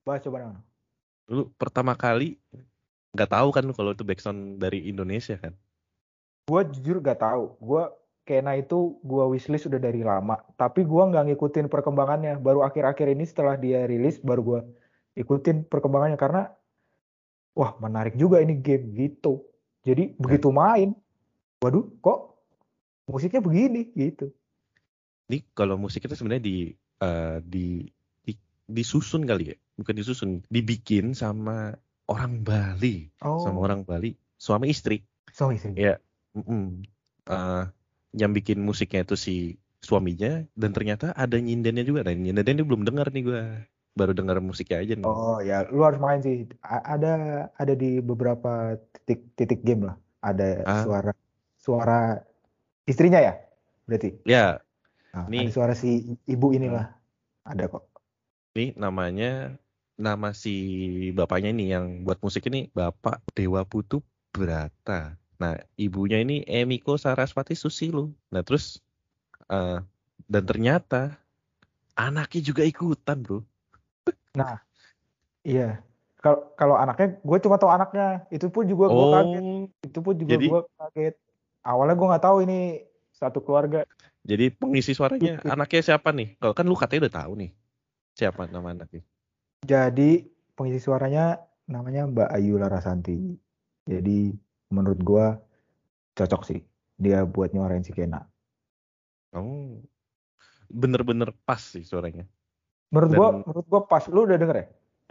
Bahas 0.06 0.22
coba 0.22 0.36
dong. 0.46 0.58
Lu 1.26 1.42
pertama 1.58 1.92
kali 1.98 2.38
nggak 3.12 3.30
tahu 3.30 3.48
kan 3.50 3.64
kalau 3.74 3.90
itu 3.92 4.04
background 4.06 4.62
dari 4.62 4.86
Indonesia 4.86 5.34
kan? 5.36 5.54
gue 6.46 6.62
jujur 6.78 7.02
gak 7.02 7.26
tahu 7.26 7.58
gue 7.58 7.84
Kena 8.22 8.54
itu 8.54 9.02
gue 9.02 9.24
wishlist 9.34 9.66
udah 9.66 9.82
dari 9.82 10.06
lama 10.06 10.38
tapi 10.54 10.86
gue 10.86 11.02
nggak 11.10 11.34
ngikutin 11.34 11.66
perkembangannya 11.66 12.38
baru 12.38 12.62
akhir-akhir 12.62 13.18
ini 13.18 13.26
setelah 13.26 13.58
dia 13.58 13.82
rilis 13.82 14.22
baru 14.22 14.42
gue 14.42 14.60
ikutin 15.16 15.66
perkembangannya 15.66 16.20
karena 16.20 16.52
wah 17.56 17.72
menarik 17.80 18.14
juga 18.20 18.44
ini 18.44 18.60
game 18.60 18.92
gitu. 18.92 19.40
Jadi 19.80 20.12
begitu 20.20 20.52
main, 20.52 20.92
waduh 21.64 21.88
kok 22.04 22.36
musiknya 23.08 23.40
begini 23.40 23.88
gitu. 23.96 24.28
Ini 25.32 25.42
kalau 25.56 25.80
musik 25.80 26.04
itu 26.04 26.14
sebenarnya 26.14 26.44
di 26.44 26.56
uh, 27.00 27.40
di, 27.40 27.88
di 27.88 27.95
disusun 28.66 29.22
kali 29.24 29.54
ya, 29.54 29.56
bukan 29.78 29.94
disusun, 29.94 30.30
dibikin 30.50 31.14
sama 31.14 31.74
orang 32.06 32.42
Bali, 32.42 33.10
Oh, 33.22 33.38
sama 33.42 33.62
orang 33.66 33.82
Bali, 33.86 34.14
suami 34.38 34.70
istri. 34.70 35.02
sorry 35.30 35.58
sih. 35.58 35.74
Ya, 35.74 35.98
mm-mm. 36.34 36.82
Uh, 37.26 37.66
yang 38.14 38.30
bikin 38.30 38.62
musiknya 38.62 39.02
itu 39.02 39.18
si 39.18 39.34
suaminya 39.82 40.46
dan 40.54 40.70
ternyata 40.70 41.10
ada 41.14 41.38
nyindennya 41.38 41.82
juga. 41.82 42.06
Nah, 42.06 42.14
nyindennya 42.14 42.62
ini 42.62 42.64
belum 42.66 42.82
dengar 42.86 43.10
nih 43.10 43.22
gua. 43.26 43.42
Baru 43.96 44.12
dengar 44.12 44.36
musiknya 44.44 44.84
aja 44.84 44.92
nih. 44.92 45.06
Oh 45.08 45.40
ya, 45.40 45.64
lu 45.72 45.80
harus 45.80 45.96
main 45.96 46.20
sih. 46.20 46.44
A- 46.60 47.00
Ada 47.00 47.12
ada 47.56 47.74
di 47.74 47.98
beberapa 48.04 48.76
titik 48.92 49.32
titik 49.34 49.60
game 49.64 49.88
lah. 49.88 49.96
Ada 50.20 50.62
Ah. 50.68 50.82
suara 50.84 51.12
suara 51.56 52.20
istrinya 52.84 53.18
ya, 53.24 53.34
berarti. 53.88 54.20
Ya, 54.28 54.60
Nah, 55.16 55.24
ada 55.32 55.48
suara 55.48 55.72
si 55.72 56.12
ibu 56.28 56.52
inilah. 56.52 56.92
Ada 57.48 57.72
kok. 57.72 57.95
Ini 58.56 58.72
namanya 58.72 59.52
nama 60.00 60.32
si 60.32 60.56
bapaknya 61.12 61.52
ini 61.52 61.76
yang 61.76 62.08
buat 62.08 62.16
musik 62.24 62.48
ini 62.48 62.72
Bapak 62.72 63.20
Dewa 63.36 63.68
Putu 63.68 64.00
Brata. 64.32 65.12
Nah, 65.36 65.60
ibunya 65.76 66.24
ini 66.24 66.40
Emiko 66.48 66.96
Saraswati 66.96 67.52
Susilo. 67.52 68.16
Nah, 68.32 68.40
terus 68.40 68.80
eh, 69.52 69.84
dan 70.24 70.42
ternyata 70.48 71.20
anaknya 72.00 72.40
juga 72.40 72.64
ikutan, 72.64 73.20
Bro. 73.20 73.44
Nah, 74.32 74.56
iya. 75.44 75.84
Kalau 76.24 76.48
kalau 76.56 76.80
anaknya, 76.80 77.20
gue 77.20 77.38
cuma 77.44 77.60
tahu 77.60 77.68
anaknya. 77.68 78.24
Itu 78.32 78.48
pun 78.48 78.64
juga 78.64 78.88
gue 78.88 79.04
kaget. 79.12 79.42
Oh, 79.44 79.68
Itu 79.84 79.98
pun 80.00 80.16
juga 80.16 80.32
Jadi- 80.32 80.48
gue 80.48 80.60
kaget. 80.80 81.14
Awalnya 81.60 81.92
gue 81.92 82.08
nggak 82.08 82.24
tahu 82.24 82.36
ini 82.40 82.60
satu 83.12 83.44
keluarga. 83.44 83.84
jadi 84.26 84.50
pengisi 84.50 84.90
suaranya 84.90 85.38
Gitu. 85.38 85.46
anaknya 85.46 85.82
siapa 85.84 86.10
nih? 86.10 86.34
Kalau 86.40 86.50
kan 86.50 86.64
lu 86.66 86.74
katanya 86.74 87.06
udah 87.06 87.16
tahu 87.20 87.32
nih. 87.36 87.50
Siapa 88.16 88.48
nama 88.48 88.72
anaknya? 88.72 89.04
Jadi 89.68 90.24
pengisi 90.56 90.80
suaranya 90.80 91.36
namanya 91.68 92.08
Mbak 92.08 92.28
Ayu 92.32 92.56
Larasanti. 92.56 93.36
Jadi 93.84 94.32
menurut 94.72 95.00
gue 95.04 95.26
cocok 96.16 96.42
sih 96.48 96.60
dia 96.96 97.28
buat 97.28 97.52
nyuarain 97.52 97.84
si 97.84 97.92
Kena. 97.92 98.24
Oh. 99.36 99.84
Bener-bener 100.72 101.36
pas 101.44 101.60
sih 101.60 101.84
suaranya. 101.84 102.24
Menurut 102.88 103.10
Dan- 103.12 103.20
gua, 103.20 103.28
menurut 103.44 103.66
gua 103.68 103.82
pas. 103.84 104.08
Lu 104.08 104.24
udah 104.24 104.40
denger 104.40 104.56
ya? 104.56 104.66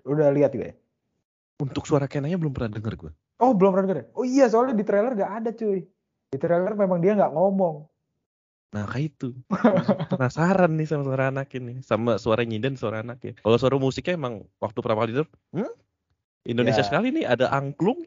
Udah 0.09 0.27
lihat 0.33 0.51
juga 0.57 0.73
ya? 0.73 0.75
Untuk 1.61 1.85
suara 1.85 2.09
Kenanya 2.09 2.41
belum 2.41 2.51
pernah 2.51 2.81
denger 2.81 2.93
gue. 2.97 3.11
Oh 3.39 3.53
belum 3.53 3.77
pernah 3.77 3.85
denger 3.85 3.99
ya? 4.01 4.05
Oh 4.17 4.25
iya 4.25 4.45
soalnya 4.49 4.75
di 4.75 4.83
trailer 4.83 5.13
gak 5.13 5.31
ada 5.45 5.49
cuy. 5.53 5.85
Di 6.33 6.37
trailer 6.41 6.73
memang 6.73 6.99
dia 6.99 7.13
nggak 7.13 7.31
ngomong. 7.31 7.85
Nah 8.75 8.83
kayak 8.91 9.15
itu 9.15 9.31
penasaran 10.11 10.75
nih 10.75 10.87
sama 10.91 11.03
suara 11.07 11.31
anak 11.31 11.47
ini 11.55 11.79
sama 11.79 12.19
suara 12.19 12.43
nyinden 12.43 12.75
suara 12.75 12.99
anak 12.99 13.23
ya. 13.23 13.33
Kalau 13.39 13.55
suara 13.55 13.79
musiknya 13.79 14.19
emang 14.19 14.43
waktu 14.59 14.79
pertama 14.83 15.07
kali 15.07 15.23
hmm? 15.55 15.71
Indonesia 16.45 16.85
Ya. 16.85 16.87
sekali 16.87 17.09
nih 17.09 17.25
ada 17.25 17.49
angklung. 17.49 18.05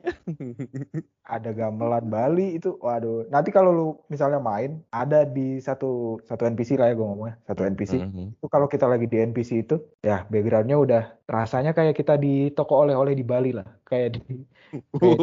Ada 1.28 1.52
gamelan 1.52 2.06
Bali 2.08 2.56
itu. 2.56 2.78
Waduh. 2.80 3.26
Nanti 3.28 3.52
kalau 3.52 3.70
lu 3.74 3.88
misalnya 4.08 4.40
main, 4.40 4.80
ada 4.88 5.28
di 5.28 5.60
satu 5.60 6.22
satu 6.24 6.48
NPC 6.48 6.80
lah 6.80 6.88
ya 6.88 6.96
gue 6.96 7.04
ngomongnya. 7.04 7.36
Satu 7.44 7.68
NPC. 7.68 8.00
Mhm. 8.00 8.40
Itu 8.40 8.46
kalau 8.48 8.64
kita 8.64 8.88
lagi 8.88 9.04
di 9.10 9.18
NPC 9.20 9.66
itu, 9.66 9.76
ya 10.00 10.24
backgroundnya 10.30 10.78
udah 10.80 11.02
rasanya 11.28 11.76
kayak 11.76 11.98
kita 11.98 12.16
di 12.16 12.48
toko 12.54 12.80
oleh-oleh 12.86 13.12
di 13.12 13.26
Bali 13.26 13.52
lah. 13.52 13.66
Kayak 13.84 14.22
di 14.22 14.46
Kayak 14.96 15.18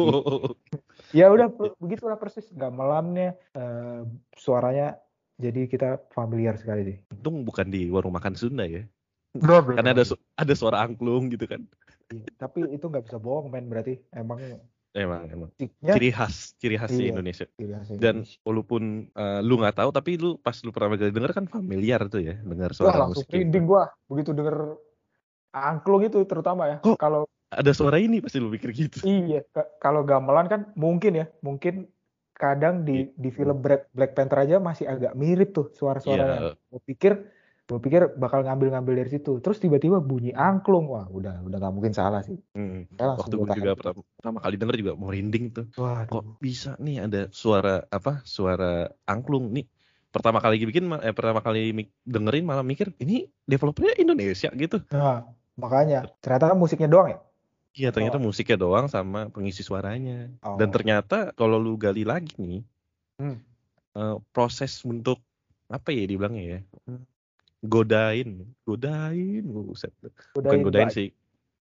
Ya 1.18 1.26
udah 1.32 1.48
begitulah 1.80 2.18
persis 2.18 2.46
gamelannya, 2.54 3.34
eh, 3.56 4.00
suaranya 4.36 5.00
jadi 5.36 5.68
kita 5.68 6.00
familiar 6.12 6.56
sekali 6.56 6.82
sih. 6.84 6.96
Untung 7.12 7.44
bukan 7.44 7.68
di 7.68 7.88
warung 7.92 8.16
makan 8.16 8.34
Sunda 8.34 8.64
ya. 8.64 8.84
Belum, 9.36 9.76
Karena 9.76 9.92
ada 9.92 10.04
su- 10.04 10.20
ada 10.32 10.54
suara 10.56 10.80
angklung 10.80 11.28
gitu 11.28 11.44
kan. 11.44 11.60
Iya, 12.08 12.24
Tapi 12.40 12.72
itu 12.72 12.88
nggak 12.88 13.04
bisa 13.04 13.18
bohong 13.20 13.52
men 13.52 13.68
berarti 13.68 14.00
emang 14.14 14.40
Emang 14.96 15.28
emang 15.28 15.52
musiknya 15.52 15.92
ciri 15.92 16.08
khas 16.08 16.56
ciri 16.56 16.80
khas 16.80 16.88
di 16.88 17.04
Iya. 17.04 17.12
Indonesia. 17.12 17.44
ciri 17.52 17.72
khas 17.76 17.88
Dan 17.92 18.24
Indonesia. 18.24 18.40
walaupun 18.48 18.82
eh, 19.12 19.40
lu 19.44 19.60
nggak 19.60 19.76
tahu 19.76 19.90
tapi 19.92 20.16
lu 20.16 20.40
pas 20.40 20.56
lu 20.64 20.72
pertama 20.72 20.96
kali 20.96 21.12
denger 21.12 21.36
kan 21.36 21.44
familiar 21.44 22.00
tuh 22.08 22.24
ya 22.24 22.40
dengar 22.40 22.72
Wah 22.72 22.76
suara 22.80 22.96
langsung 23.04 23.20
musik. 23.20 23.36
merinding 23.36 23.64
gua 23.68 23.92
begitu 24.08 24.32
denger 24.32 24.56
angklung 25.52 26.00
itu 26.00 26.16
terutama 26.24 26.64
ya. 26.64 26.76
Kalau 26.96 27.28
Ada 27.46 27.76
suara 27.76 28.00
ini 28.00 28.18
pasti 28.24 28.40
lu 28.42 28.48
pikir 28.50 28.72
gitu. 28.74 29.04
iya 29.04 29.44
ka- 29.52 29.68
kalau 29.78 30.02
gamelan 30.02 30.48
kan 30.48 30.60
mungkin 30.74 31.12
ya, 31.14 31.26
mungkin 31.38 31.86
kadang 32.36 32.84
di 32.84 33.10
di 33.16 33.32
film 33.32 33.64
Black, 33.64 33.88
Black 33.96 34.12
Panther 34.12 34.44
aja 34.44 34.56
masih 34.60 34.84
agak 34.84 35.16
mirip 35.16 35.56
tuh 35.56 35.72
suara-suaranya. 35.72 36.52
Iya. 36.52 36.52
Gue 36.68 36.80
pikir 36.84 37.12
gue 37.66 37.80
pikir 37.82 38.14
bakal 38.14 38.46
ngambil-ngambil 38.46 39.02
dari 39.02 39.10
situ. 39.10 39.42
Terus 39.42 39.58
tiba-tiba 39.58 39.98
bunyi 39.98 40.30
angklung. 40.36 40.86
Wah, 40.86 41.08
udah 41.10 41.42
udah 41.42 41.56
nggak 41.58 41.74
mungkin 41.74 41.96
salah 41.96 42.22
sih. 42.22 42.38
Hmm. 42.54 42.86
Waktu 42.94 43.34
gua 43.34 43.56
juga 43.56 43.72
pertama, 43.74 44.00
pertama 44.20 44.38
kali 44.44 44.54
denger 44.60 44.76
juga 44.78 44.92
merinding 44.94 45.44
tuh. 45.50 45.66
Waduh. 45.74 46.12
kok 46.12 46.24
bisa 46.38 46.78
nih 46.78 47.08
ada 47.08 47.26
suara 47.34 47.82
apa 47.90 48.22
suara 48.22 48.86
angklung 49.08 49.50
nih 49.50 49.66
pertama 50.16 50.40
kali 50.40 50.64
bikin 50.64 50.88
eh, 51.04 51.12
pertama 51.12 51.44
kali 51.44 51.92
dengerin 52.08 52.48
malah 52.48 52.64
mikir 52.64 52.96
ini 53.04 53.28
developernya 53.44 54.00
Indonesia 54.00 54.48
gitu 54.56 54.80
Nah, 54.88 55.28
makanya 55.60 56.08
ternyata 56.24 56.52
kan 56.52 56.56
musiknya 56.56 56.88
doang 56.88 57.12
ya. 57.12 57.18
Iya 57.76 57.92
ternyata 57.92 58.16
musiknya 58.16 58.56
doang 58.56 58.88
sama 58.88 59.28
pengisi 59.28 59.60
suaranya 59.60 60.32
Oh. 60.40 60.56
dan 60.56 60.72
ternyata 60.72 61.30
kalau 61.32 61.60
lu 61.60 61.76
gali 61.76 62.02
lagi 62.02 62.32
nih 62.36 62.62
Hmm. 63.16 63.36
eh, 63.92 64.16
proses 64.30 64.80
untuk 64.82 65.20
apa 65.68 65.88
ya 65.88 66.04
dibilangnya 66.04 66.44
ya 66.44 66.60
Hmm, 66.84 67.04
godain 67.60 68.30
godain 68.62 69.44
buset 69.44 69.92
bukan 70.00 70.12
Godain 70.32 70.60
godain 70.62 70.88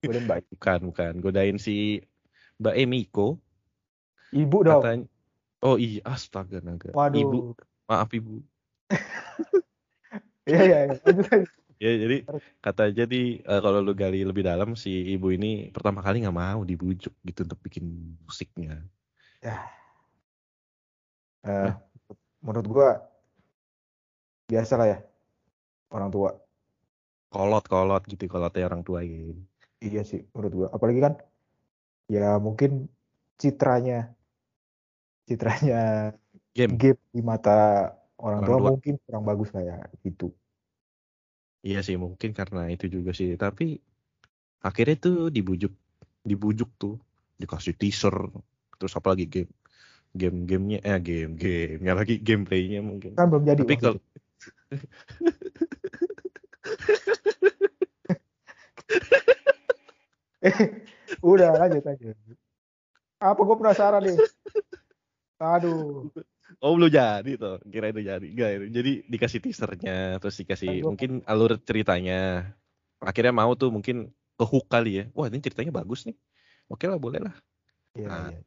godain 0.03 0.25
Mbak. 0.25 0.39
bukan 0.53 0.79
bukan 0.85 1.13
godain 1.19 1.57
si 1.57 2.03
Mbak 2.59 2.75
Emiko 2.77 3.41
Ibu 4.33 4.59
dong. 4.65 4.81
katanya 4.81 5.05
oh 5.61 5.77
iya 5.77 6.01
astaga 6.05 6.59
naga 6.59 6.91
Waduh. 6.91 7.21
ibu 7.21 7.39
maaf 7.85 8.13
ibu 8.13 8.41
Iya 10.43 10.61
iya. 10.67 10.99
Aja. 11.83 11.91
Ya 11.91 11.99
jadi 11.99 12.17
kata 12.63 12.83
jadi 12.95 13.43
eh, 13.43 13.61
kalau 13.61 13.83
lu 13.83 13.91
gali 13.99 14.23
lebih 14.23 14.47
dalam 14.47 14.79
si 14.79 15.11
ibu 15.11 15.35
ini 15.35 15.75
pertama 15.75 15.99
kali 15.99 16.23
nggak 16.23 16.39
mau 16.39 16.63
dibujuk 16.63 17.11
gitu 17.27 17.43
untuk 17.43 17.59
bikin 17.67 18.15
musiknya. 18.23 18.87
Eh, 21.43 21.71
menurut 22.39 22.67
gua 22.71 22.89
biasa 24.47 24.79
lah 24.79 24.87
ya 24.95 24.99
orang 25.91 26.11
tua. 26.15 26.31
Kolot-kolot 27.35 28.07
gitu 28.07 28.31
kolotnya 28.31 28.71
orang 28.71 28.87
tua 28.87 29.03
gitu. 29.03 29.35
Iya 29.83 30.07
sih 30.07 30.23
menurut 30.31 30.53
gua. 30.55 30.69
Apalagi 30.71 31.03
kan 31.03 31.15
ya 32.07 32.39
mungkin 32.39 32.87
citranya 33.43 34.15
citranya 35.27 36.15
Game. 36.53 36.77
game 36.77 37.01
di 37.11 37.25
mata 37.25 37.91
orang, 38.21 38.45
Orang 38.45 38.49
tua, 38.49 38.59
tua. 38.61 38.71
mungkin 38.77 38.95
kurang 39.09 39.25
bagus 39.25 39.51
lah 39.57 39.65
ya 39.65 39.77
gitu. 40.05 40.31
Iya 41.63 41.81
sih 41.87 41.95
mungkin 41.95 42.35
karena 42.35 42.67
itu 42.71 42.91
juga 42.91 43.15
sih. 43.15 43.39
Tapi 43.39 43.79
akhirnya 44.63 44.97
tuh 44.99 45.31
dibujuk 45.31 45.73
dibujuk 46.23 46.71
tuh 46.79 46.99
dikasih 47.39 47.75
teaser 47.75 48.15
terus 48.79 48.95
apa 48.95 49.15
lagi 49.15 49.27
game 49.27 49.51
game 50.15 50.47
gamenya 50.47 50.79
eh 50.87 50.99
game 51.03 51.35
gamenya 51.39 51.95
lagi 51.95 52.19
gameplaynya 52.19 52.83
mungkin. 52.83 53.15
Kan 53.15 53.31
belum 53.31 53.47
jadi. 53.47 53.63
Tapi 53.63 53.75
kalau 53.79 53.99
itu. 53.99 54.07
Udah 61.23 61.55
lanjut 61.55 61.87
lanjut. 61.87 62.17
Apa 63.23 63.39
gue 63.39 63.57
penasaran 63.57 64.03
nih? 64.03 64.19
Aduh. 65.39 66.11
Oh 66.63 66.79
belum 66.79 66.95
jadi 66.95 67.31
tuh, 67.35 67.59
kira 67.67 67.91
itu 67.91 68.01
jadi. 68.07 68.23
Enggak, 68.23 68.51
jadi 68.71 68.93
dikasih 69.11 69.41
teasernya, 69.43 70.23
terus 70.23 70.39
dikasih 70.39 70.87
mungkin 70.87 71.27
alur 71.27 71.59
ceritanya. 71.59 72.55
Akhirnya 73.03 73.35
mau 73.35 73.51
tuh 73.59 73.75
mungkin 73.75 74.15
ke 74.39 74.45
hook 74.47 74.71
kali 74.71 75.03
ya. 75.03 75.05
Wah 75.11 75.27
ini 75.27 75.43
ceritanya 75.43 75.75
bagus 75.75 76.07
nih. 76.07 76.15
Oke 76.71 76.87
lah 76.87 77.03
boleh 77.03 77.19
lah. 77.19 77.35
Iya, 77.99 78.07
Nah, 78.07 78.27
iya. 78.31 78.41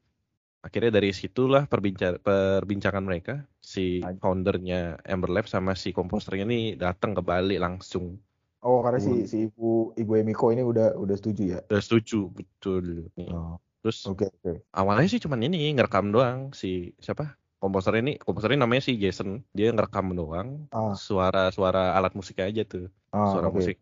Akhirnya 0.66 0.98
dari 0.98 1.14
situlah 1.14 1.70
perbincangan 1.70 2.24
perbincangan 2.26 3.04
mereka 3.06 3.46
si 3.62 4.02
foundernya 4.18 4.98
Ember 5.06 5.30
Lab 5.30 5.46
sama 5.46 5.78
si 5.78 5.94
komposernya 5.94 6.42
nih 6.42 6.74
datang 6.74 7.14
ke 7.14 7.22
Bali 7.22 7.62
langsung. 7.62 8.18
Oh 8.66 8.82
karena 8.82 8.98
si 8.98 9.30
si 9.30 9.46
ibu 9.46 9.94
ibu 9.94 10.12
Emiko 10.18 10.50
ini 10.50 10.66
udah 10.66 10.98
udah 10.98 11.16
setuju 11.20 11.44
ya. 11.54 11.60
Udah 11.70 11.82
setuju 11.86 12.34
betul. 12.34 13.12
Nih. 13.14 13.30
Oh, 13.30 13.62
Terus 13.86 14.10
Oke 14.10 14.26
oke. 14.26 14.66
awalnya 14.74 15.06
sih 15.06 15.22
cuman 15.22 15.46
ini 15.46 15.70
ngerekam 15.78 16.10
doang 16.10 16.50
si 16.58 16.98
siapa? 16.98 17.38
Komposernya 17.66 18.02
ini 18.06 18.14
komposernya 18.22 18.62
namanya 18.62 18.86
si 18.86 18.94
Jason. 18.94 19.42
Dia 19.50 19.74
ngerekam 19.74 20.14
doang 20.14 20.70
Ah, 20.70 20.94
suara-suara 20.94 21.98
alat 21.98 22.14
musiknya 22.14 22.46
aja 22.46 22.62
tuh. 22.62 22.94
ah, 23.10 23.34
suara 23.34 23.50
oke. 23.50 23.58
musik. 23.58 23.82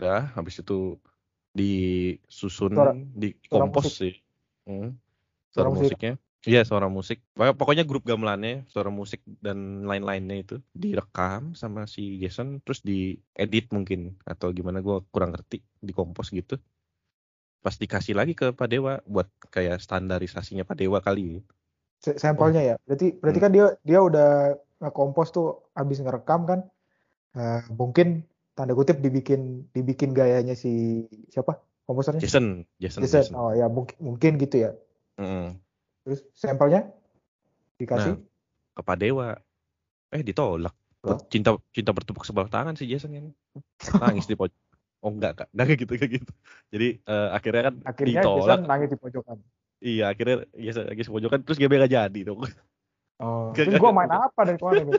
Udah, 0.00 0.32
habis 0.32 0.56
itu 0.56 0.96
disusun, 1.52 2.72
Suara- 2.72 2.96
di 2.96 3.36
suara 3.44 3.60
kompos 3.68 3.84
musik. 3.86 3.94
sih. 4.00 4.14
Hmm. 4.64 4.96
Suara 5.52 5.52
Suara 5.52 5.68
musik. 5.68 5.84
musiknya. 5.92 6.14
Iya, 6.44 6.60
suara 6.64 6.88
musik. 6.88 7.18
Pokoknya- 7.32 7.84
grup 7.84 8.04
gamelannya, 8.04 8.64
suara 8.68 8.88
musik 8.88 9.20
dan 9.40 9.84
lain-lainnya 9.84 10.36
itu 10.36 10.56
direkam 10.72 11.52
sama 11.52 11.84
si 11.84 12.20
Jason, 12.20 12.60
terus 12.60 12.80
diedit 12.80 13.68
mungkin 13.68 14.16
atau 14.24 14.48
gimana 14.50 14.80
gue 14.80 15.04
kurang 15.08 15.32
ngerti, 15.32 15.60
dikompos 15.80 16.28
gitu. 16.30 16.56
Pas 17.60 17.76
dikasih 17.76 18.12
lagi 18.12 18.32
ke 18.32 18.52
Pak 18.52 18.68
Dewa 18.68 19.00
buat 19.04 19.24
kayak 19.48 19.80
standarisasinya 19.80 20.64
Pak 20.64 20.76
Dewa 20.76 21.00
kali. 21.00 21.40
Sampelnya 22.04 22.60
ya. 22.60 22.74
Berarti 22.84 23.16
berarti 23.16 23.38
Hmm. 23.40 23.46
kan 23.48 23.52
dia 23.56 23.66
dia 23.80 23.98
udah 24.04 24.30
ngekompos 24.84 25.32
tuh 25.32 25.64
habis 25.72 26.04
ngerekam 26.04 26.44
kan. 26.44 26.60
Eh, 27.34 27.62
mungkin 27.72 28.28
tanda 28.52 28.76
kutip 28.76 29.00
dibikin 29.00 29.66
dibikin 29.72 30.12
gayanya 30.12 30.52
si 30.52 31.04
siapa? 31.32 31.58
Komposernya? 31.88 32.20
Jason, 32.20 32.68
Jason, 32.76 33.02
Jason. 33.04 33.32
Jason. 33.32 33.34
Oh 33.34 33.50
ya 33.50 33.66
mungkin 33.66 33.96
mungkin 33.98 34.36
gitu 34.36 34.68
ya. 34.68 34.70
Mm-mm. 35.16 35.56
Terus 36.04 36.20
sampelnya 36.36 36.92
dikasih. 37.80 38.20
Ke 38.76 38.82
Pak 38.84 38.96
Dewa. 39.00 39.34
Eh 40.12 40.22
ditolak. 40.22 40.76
Loh? 41.04 41.20
Cinta 41.28 41.52
cinta 41.72 41.92
bertepuk 41.92 42.24
sebelah 42.24 42.48
tangan 42.48 42.76
si 42.76 42.88
Jason 42.88 43.12
kan. 43.12 43.26
Nangis 44.00 44.24
di 44.24 44.36
pojok. 44.36 44.56
Oh 45.04 45.12
enggak, 45.12 45.44
Kak. 45.44 45.48
Enggak 45.52 45.66
kayak 45.68 45.80
gitu 45.84 45.92
kayak 46.00 46.12
gitu. 46.16 46.32
Jadi 46.72 46.88
eh, 47.04 47.28
akhirnya 47.28 47.62
kan 47.68 47.74
Akhirnya 47.84 48.22
ditolak. 48.24 48.56
Jason 48.56 48.62
nangis 48.64 48.88
di 48.88 48.98
pojokan. 49.00 49.38
Iya, 49.84 50.16
akhirnya 50.16 50.48
Jason 50.56 50.88
lagi 50.88 51.04
sepojokan 51.04 51.44
terus 51.44 51.60
game 51.60 51.76
gak 51.76 51.92
jadi 51.92 52.20
dong. 52.24 52.40
Oh, 53.20 53.52
Gak- 53.56 53.68
terus 53.68 53.76
gak- 53.76 53.82
gua 53.84 53.92
main 53.92 54.08
apa 54.08 54.40
dari 54.48 54.56
kemarin? 54.56 54.96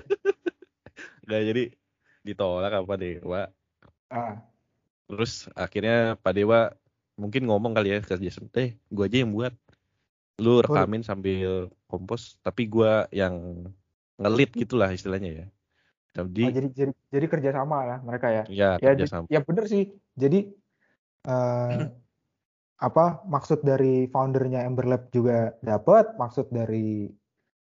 Enggak 1.25 1.41
jadi 1.49 1.63
ditolak 2.21 2.69
apa 2.69 2.93
Dewa. 2.93 3.49
Ah, 4.13 4.45
Terus 5.09 5.49
akhirnya 5.57 6.21
Pak 6.21 6.33
Dewa 6.37 6.69
mungkin 7.17 7.49
ngomong 7.49 7.73
kali 7.73 7.97
ya 7.97 7.99
ke 8.05 8.13
Jason, 8.21 8.45
"Eh, 8.53 8.77
gua 8.93 9.09
aja 9.09 9.25
yang 9.25 9.33
buat. 9.33 9.53
Lu 10.37 10.61
rekamin 10.61 11.01
sambil 11.01 11.73
kompos, 11.89 12.37
tapi 12.45 12.69
gua 12.69 13.09
yang 13.09 13.65
ngelit 14.21 14.53
gitulah 14.53 14.93
istilahnya 14.93 15.31
ya." 15.33 15.45
Jadi 16.15 16.43
oh, 16.45 16.53
jadi 16.53 16.67
jadi 16.71 16.91
jadi 17.09 17.25
kerjasama 17.25 17.77
lah 17.89 17.99
mereka 18.05 18.29
ya. 18.29 18.43
ya 18.45 18.77
Ya, 18.77 18.93
kerja 18.93 19.01
di- 19.01 19.09
sama. 19.09 19.25
ya 19.33 19.41
bener 19.41 19.65
sih. 19.65 19.97
Jadi 20.13 20.53
eh, 21.25 21.73
apa 22.75 23.23
maksud 23.23 23.63
dari 23.63 24.05
foundernya 24.11 24.67
Ember 24.67 24.85
Lab 24.85 25.07
juga 25.15 25.55
dapat, 25.63 26.15
maksud 26.19 26.51
dari 26.51 27.07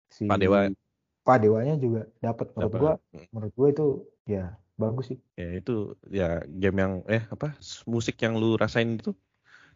si 0.08 0.24
Pak 0.24 0.38
Dewa. 0.40 0.68
Pak 1.22 1.38
Dewanya 1.38 1.74
juga 1.78 2.08
dapat. 2.18 2.46
Menurut 2.56 2.74
gua, 2.80 2.92
Mm. 3.12 3.26
menurut 3.30 3.54
gua 3.54 3.68
itu 3.70 3.86
ya 4.26 4.44
bagus 4.80 5.04
sih. 5.14 5.18
Ya 5.36 5.48
itu 5.60 5.94
ya 6.08 6.40
game 6.48 6.78
yang 6.80 6.92
eh 7.06 7.22
apa 7.28 7.54
musik 7.86 8.16
yang 8.24 8.34
lu 8.40 8.56
rasain 8.56 8.98
itu 8.98 9.12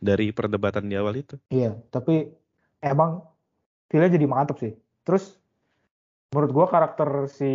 dari 0.01 0.33
perdebatan 0.33 0.89
di 0.89 0.97
awal 0.97 1.15
itu. 1.21 1.37
Iya, 1.53 1.77
tapi 1.93 2.33
emang 2.81 3.23
feel 3.89 4.09
jadi 4.09 4.27
mantep 4.27 4.57
sih. 4.61 4.73
Terus 5.07 5.37
menurut 6.33 6.51
gua 6.53 6.67
karakter 6.73 7.09
si 7.31 7.47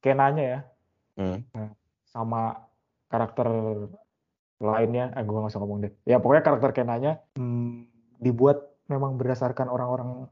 Kenanya 0.00 0.44
ya 0.44 0.60
Hmm. 1.16 1.40
sama 2.04 2.68
karakter 3.08 3.48
lainnya, 4.60 5.12
eh 5.12 5.22
gua 5.26 5.44
nggak 5.44 5.52
usah 5.52 5.60
ngomong 5.62 5.78
deh. 5.84 5.92
Ya 6.08 6.16
pokoknya 6.22 6.42
karakter 6.44 6.70
Kenanya 6.72 7.20
hmm, 7.36 7.88
dibuat 8.20 8.64
memang 8.88 9.18
berdasarkan 9.20 9.68
orang-orang 9.68 10.30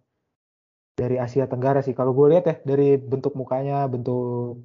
dari 0.95 1.19
Asia 1.19 1.45
Tenggara 1.51 1.83
sih. 1.83 1.93
Kalau 1.93 2.15
gue 2.15 2.27
lihat 2.31 2.45
ya 2.47 2.57
dari 2.63 2.97
bentuk 2.97 3.35
mukanya, 3.35 3.85
bentuk 3.91 4.63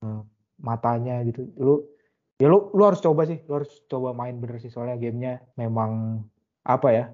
hmm, 0.00 0.22
matanya 0.58 1.20
gitu. 1.28 1.46
Lu 1.60 1.84
ya 2.40 2.48
lu 2.50 2.72
lu 2.72 2.82
harus 2.82 3.00
coba 3.04 3.28
sih, 3.28 3.38
lu 3.46 3.62
harus 3.62 3.70
coba 3.86 4.16
main 4.16 4.34
bener 4.40 4.58
sih 4.58 4.72
soalnya 4.72 4.96
gamenya 4.98 5.44
memang 5.60 6.24
apa 6.64 6.88
ya 6.90 7.04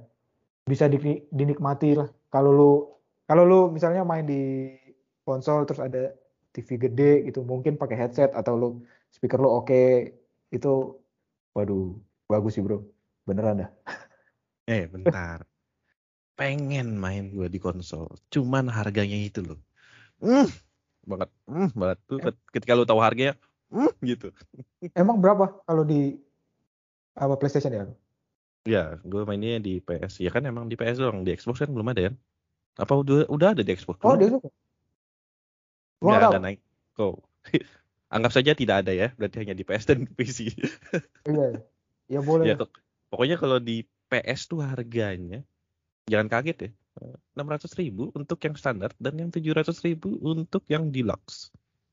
bisa 0.65 0.87
di- 0.89 1.27
dinikmati 1.29 1.99
lah. 1.99 2.09
Kalau 2.33 2.51
lu 2.55 2.71
kalau 3.29 3.45
lu 3.45 3.61
misalnya 3.69 4.05
main 4.09 4.25
di 4.25 4.73
konsol 5.27 5.69
terus 5.69 5.83
ada 5.85 6.17
TV 6.55 6.69
gede 6.81 7.29
gitu, 7.29 7.45
mungkin 7.45 7.77
pakai 7.77 7.97
headset 8.01 8.33
atau 8.33 8.55
lu 8.57 8.69
speaker 9.13 9.37
lu 9.37 9.51
oke 9.53 9.83
itu, 10.49 10.73
waduh 11.59 11.99
bagus 12.31 12.55
sih 12.55 12.63
bro, 12.63 12.87
beneran 13.27 13.67
dah. 13.67 13.71
Eh 14.71 14.85
bentar. 14.87 15.43
Pengen 16.39 16.95
main 17.01 17.35
gua 17.35 17.51
di 17.51 17.59
konsol. 17.59 18.07
Cuman 18.31 18.71
harganya 18.71 19.17
itu 19.19 19.43
loh. 19.43 19.59
Hmm, 20.23 20.47
banget. 21.03 21.33
Hmm, 21.49 21.73
banget 21.75 21.99
tuh 22.07 22.21
ket- 22.21 22.45
ketika 22.55 22.77
lu 22.79 22.85
tahu 22.87 23.01
harganya, 23.03 23.35
hmm, 23.73 23.91
gitu. 24.05 24.29
Emang 25.01 25.19
berapa 25.19 25.57
kalau 25.67 25.83
di 25.83 26.21
apa 27.19 27.35
PlayStation 27.35 27.75
ya? 27.75 27.85
Ya, 28.69 28.85
gue 29.01 29.25
mainnya 29.25 29.57
di 29.59 29.81
PS. 29.81 30.21
Ya 30.21 30.29
kan 30.29 30.45
emang 30.45 30.69
di 30.69 30.77
PS 30.77 31.01
doang. 31.01 31.25
Di 31.25 31.33
Xbox 31.33 31.65
kan 31.65 31.73
belum 31.73 31.89
ada 31.89 32.13
kan? 32.13 32.15
Apa 32.77 32.93
udah 33.01 33.25
udah 33.33 33.57
ada 33.57 33.65
di 33.65 33.73
Xbox? 33.73 33.97
Oh. 34.05 34.13
Gua 34.13 34.21
nggak 34.21 34.39
Nggak 36.05 36.21
tahu. 36.21 36.33
ada 36.37 36.41
naik. 36.45 36.61
Kok? 36.95 37.15
Anggap 38.09 38.33
saja 38.33 38.57
tidak 38.57 38.85
ada 38.85 38.93
ya. 38.93 39.13
Berarti 39.15 39.45
hanya 39.45 39.53
di 39.53 39.65
PS 39.65 39.85
dan 39.85 40.09
PC. 40.09 40.49
Iya, 41.29 41.61
ya 42.09 42.21
boleh. 42.25 42.45
ya, 42.49 42.55
kok- 42.57 42.73
pokoknya 43.13 43.37
kalau 43.37 43.61
di 43.61 43.85
PS 44.09 44.49
tuh 44.49 44.65
harganya 44.65 45.45
jangan 46.09 46.29
kaget 46.33 46.59
ya. 46.59 46.71
600 47.39 47.69
ribu 47.79 48.11
untuk 48.11 48.43
yang 48.43 48.59
standar 48.59 48.91
dan 48.99 49.15
yang 49.15 49.31
700 49.31 49.71
ribu 49.87 50.19
untuk 50.19 50.65
yang 50.67 50.91
deluxe. 50.91 51.53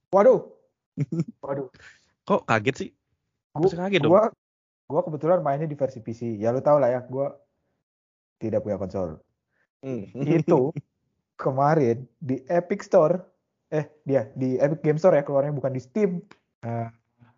Waduh, 0.10 0.50
waduh. 1.46 1.68
Kok 2.26 2.48
kaget 2.48 2.76
sih? 2.80 2.90
Gua, 3.54 3.70
Masa 3.70 3.78
kaget 3.86 4.00
dong? 4.02 4.12
gua, 4.16 4.24
gua 4.90 5.02
kebetulan 5.06 5.44
mainnya 5.46 5.70
di 5.70 5.78
versi 5.78 6.00
PC. 6.02 6.40
Ya 6.40 6.50
lu 6.50 6.64
tau 6.64 6.80
lah 6.82 6.90
ya, 6.90 7.04
gua 7.06 7.38
tidak 8.40 8.64
punya 8.66 8.80
konsol. 8.80 9.20
Hmm. 9.84 10.10
Itu 10.16 10.72
kemarin 11.44 12.08
di 12.18 12.42
Epic 12.50 12.82
Store, 12.82 13.20
eh 13.72 13.86
dia 14.06 14.30
di 14.38 14.58
Epic 14.58 14.82
Game 14.86 15.00
Store 15.00 15.18
ya 15.18 15.24
keluarnya 15.26 15.54
bukan 15.54 15.74
di 15.74 15.82
Steam. 15.82 16.22
Eh, 16.62 16.90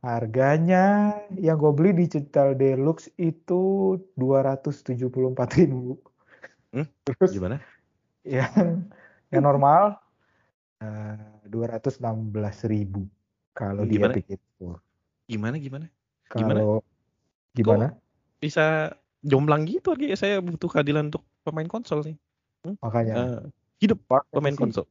harganya 0.04 1.18
yang 1.36 1.58
gue 1.58 1.74
beli 1.74 1.92
digital 2.06 2.54
deluxe 2.54 3.10
itu 3.18 3.96
274.000 4.16 5.58
ribu. 5.58 5.98
Hmm? 6.72 6.86
Terus 7.04 7.32
Gimana? 7.34 7.58
yang 8.28 8.84
yang 9.34 9.44
normal 9.44 9.98
eh, 10.84 11.18
216.000 11.50 12.04
ribu 12.72 13.08
kalau 13.56 13.84
di 13.88 13.98
Gimana? 13.98 14.14
Epic 14.16 14.38
Store. 14.56 14.80
Gimana 15.28 15.56
gimana? 15.60 15.86
Gimana? 16.32 16.60
Kalau 16.62 16.78
gimana? 17.56 17.88
Bisa 18.38 18.94
jomplang 19.26 19.66
gitu 19.66 19.98
harganya. 19.98 20.14
Saya 20.14 20.40
butuh 20.40 20.70
keadilan 20.70 21.10
untuk 21.10 21.26
pemain 21.42 21.68
konsol 21.68 22.06
nih. 22.06 22.16
Makanya 22.84 23.14
Eh, 23.16 23.40
hidup 23.82 24.00
Pak, 24.08 24.28
pemain 24.30 24.56
konsol. 24.56 24.86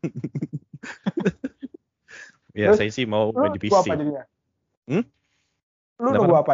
ya 2.56 2.72
Terus, 2.72 2.78
saya 2.80 2.90
sih 2.90 3.06
mau 3.06 3.30
Lu 3.30 3.44
main 3.44 3.54
di 3.54 3.60
nunggu 3.60 3.76
apa 3.76 3.84
PC. 3.84 3.90
jadinya? 3.94 4.22
Hmm? 4.90 5.04
Lu 6.00 6.08
Kenapa? 6.10 6.24
nunggu 6.24 6.36
apa? 6.36 6.52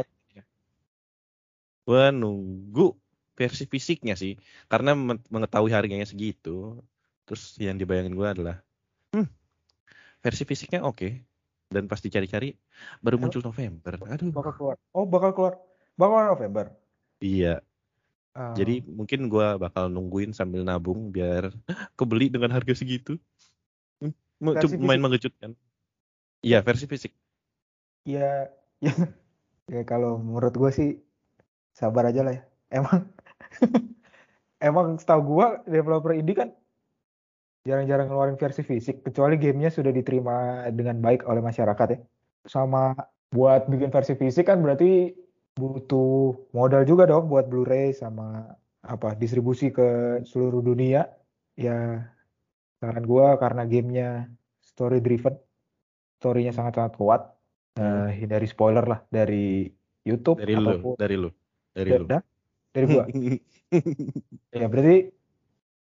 Gua 1.86 2.10
nunggu 2.10 2.98
versi 3.38 3.64
fisiknya 3.70 4.18
sih, 4.18 4.34
karena 4.66 4.98
men- 4.98 5.22
mengetahui 5.30 5.70
harganya 5.70 6.02
segitu. 6.02 6.82
Terus 7.26 7.54
yang 7.62 7.78
dibayangin 7.78 8.18
gua 8.18 8.34
adalah, 8.34 8.58
hmm, 9.14 9.30
versi 10.22 10.42
fisiknya 10.42 10.82
oke. 10.82 11.22
Dan 11.66 11.90
pas 11.90 11.98
dicari-cari 11.98 12.54
baru 13.02 13.18
muncul 13.18 13.42
November. 13.42 13.98
Aduh. 14.06 14.30
Bakal 14.30 14.54
keluar. 14.54 14.76
Oh, 14.94 15.02
bakal 15.02 15.34
keluar. 15.34 15.54
Bakal 15.98 16.30
November. 16.30 16.70
Iya. 17.18 17.58
Ah, 18.36 18.52
Jadi 18.54 18.84
mungkin 18.86 19.26
gua 19.32 19.56
bakal 19.58 19.90
nungguin 19.90 20.36
sambil 20.36 20.62
nabung 20.62 21.10
biar 21.10 21.50
kebeli 21.98 22.30
dengan 22.30 22.54
harga 22.54 22.76
segitu. 22.76 23.18
Hmm, 24.02 24.14
Lumayan 24.40 25.00
fisik. 25.00 25.04
mengejutkan. 25.04 25.50
Iya, 26.44 26.60
versi 26.62 26.86
fisik. 26.86 27.12
ya, 28.06 28.46
ya, 28.78 28.94
ya 29.66 29.82
kalau 29.82 30.20
menurut 30.22 30.54
gue 30.54 30.70
sih 30.70 30.90
sabar 31.74 32.08
aja 32.08 32.22
lah 32.22 32.34
ya. 32.38 32.42
Emang, 32.70 33.10
emang 34.68 34.86
setahu 35.00 35.22
gue 35.36 35.46
developer 35.70 36.14
indie 36.14 36.38
kan 36.38 36.50
jarang-jarang 37.66 38.06
ngeluarin 38.06 38.38
versi 38.38 38.62
fisik, 38.62 39.02
kecuali 39.02 39.34
gamenya 39.34 39.74
sudah 39.74 39.90
diterima 39.90 40.70
dengan 40.70 41.02
baik 41.02 41.26
oleh 41.26 41.42
masyarakat 41.42 41.86
ya. 41.90 41.98
Sama 42.46 42.94
buat 43.34 43.66
bikin 43.66 43.90
versi 43.90 44.14
fisik 44.14 44.46
kan 44.46 44.62
berarti 44.62 45.10
butuh 45.58 46.38
modal 46.54 46.86
juga 46.86 47.10
dong 47.10 47.26
buat 47.26 47.50
Blu-ray 47.50 47.90
sama 47.90 48.54
apa 48.86 49.18
distribusi 49.18 49.74
ke 49.74 50.22
seluruh 50.22 50.62
dunia. 50.62 51.10
Ya, 51.58 52.06
saran 52.76 53.04
gue 53.04 53.26
karena 53.40 53.62
gamenya 53.64 54.08
story 54.60 55.00
driven, 55.00 55.34
storynya 56.20 56.52
sangat-sangat 56.52 56.94
kuat. 57.00 57.22
Hmm. 57.76 58.08
Eh, 58.08 58.24
hindari 58.24 58.48
spoiler 58.48 58.84
lah 58.88 59.04
dari 59.12 59.68
YouTube 60.06 60.38
Dari 60.40 60.54
lu, 60.56 60.96
dari 60.96 61.16
lu, 61.18 61.28
dari 61.76 61.90
Ya 61.92 61.98
lu. 62.00 62.06
dari 62.72 62.84
gua. 62.88 63.04
ya 64.60 64.66
berarti 64.70 64.96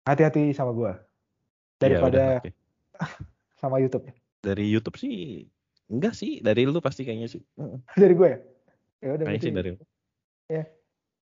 hati-hati 0.06 0.42
sama 0.54 0.72
gua 0.72 0.92
Iya, 0.96 0.96
udah, 0.96 1.80
daripada 1.82 2.24
oke. 2.38 2.50
sama 3.60 3.76
YouTube 3.82 4.04
ya. 4.08 4.14
Dari 4.40 4.64
YouTube 4.70 4.96
sih 4.96 5.44
enggak 5.90 6.14
sih, 6.14 6.38
dari 6.40 6.64
lu 6.64 6.78
pasti 6.78 7.02
kayaknya 7.02 7.28
sih. 7.28 7.42
Dari 8.00 8.14
gua 8.14 8.28
ya. 8.32 8.38
Ya 9.02 9.10
udah 9.18 9.26
sih 9.34 9.50
dari 9.50 9.74
lu. 9.74 9.82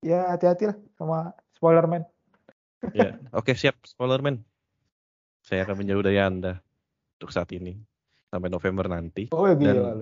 ya 0.05 0.19
hati-hati 0.31 0.71
lah 0.71 0.77
sama 0.95 1.35
spoiler 1.51 1.85
man. 1.91 2.03
ya, 2.93 3.17
oke 3.35 3.51
siap 3.57 3.75
Spoilerman. 3.83 4.39
Saya 5.45 5.61
akan 5.61 5.85
menjauh 5.85 6.01
dari 6.01 6.17
Anda 6.17 6.57
untuk 7.21 7.29
saat 7.29 7.53
ini 7.53 7.77
sampai 8.33 8.49
November 8.49 8.89
nanti. 8.89 9.29
Oh 9.29 9.45
gila. 9.53 10.01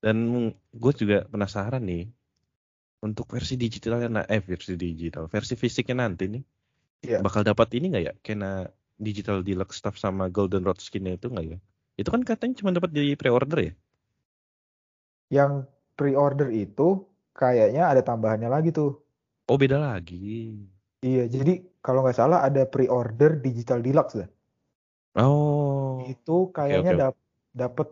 dan 0.00 0.16
gue 0.72 0.92
juga 0.96 1.28
penasaran 1.28 1.84
nih 1.84 2.08
untuk 3.04 3.28
versi 3.28 3.60
digitalnya 3.60 4.08
nah, 4.08 4.24
eh 4.24 4.40
versi 4.40 4.72
digital, 4.80 5.28
versi 5.28 5.54
fisiknya 5.60 6.08
nanti 6.08 6.24
nih. 6.32 6.42
Iya. 7.04 7.18
Bakal 7.20 7.44
dapat 7.44 7.68
ini 7.76 7.92
nggak 7.92 8.04
ya? 8.08 8.12
Kena 8.24 8.64
digital 8.96 9.44
deluxe 9.44 9.76
stuff 9.76 10.00
sama 10.00 10.32
golden 10.32 10.64
rod 10.64 10.80
skinnya 10.80 11.20
itu 11.20 11.28
nggak 11.28 11.46
ya? 11.52 11.58
Itu 12.00 12.08
kan 12.08 12.24
katanya 12.24 12.56
cuma 12.56 12.72
dapat 12.72 12.96
di 12.96 13.12
pre-order 13.12 13.58
ya? 13.60 13.72
Yang 15.28 15.68
pre-order 16.00 16.48
itu 16.48 17.04
kayaknya 17.36 17.92
ada 17.92 18.00
tambahannya 18.00 18.48
lagi 18.48 18.72
tuh. 18.72 19.04
Oh 19.52 19.60
beda 19.60 19.76
lagi. 19.76 20.56
Iya, 21.04 21.28
jadi 21.28 21.60
kalau 21.84 22.02
nggak 22.02 22.16
salah 22.16 22.40
ada 22.42 22.64
pre-order 22.64 23.36
digital 23.38 23.84
deluxe 23.84 24.24
dah. 24.24 24.28
Oh. 25.16 26.04
Itu 26.04 26.52
kayaknya 26.52 26.92
oke. 26.92 27.00
dap- 27.00 27.24
dapet 27.56 27.88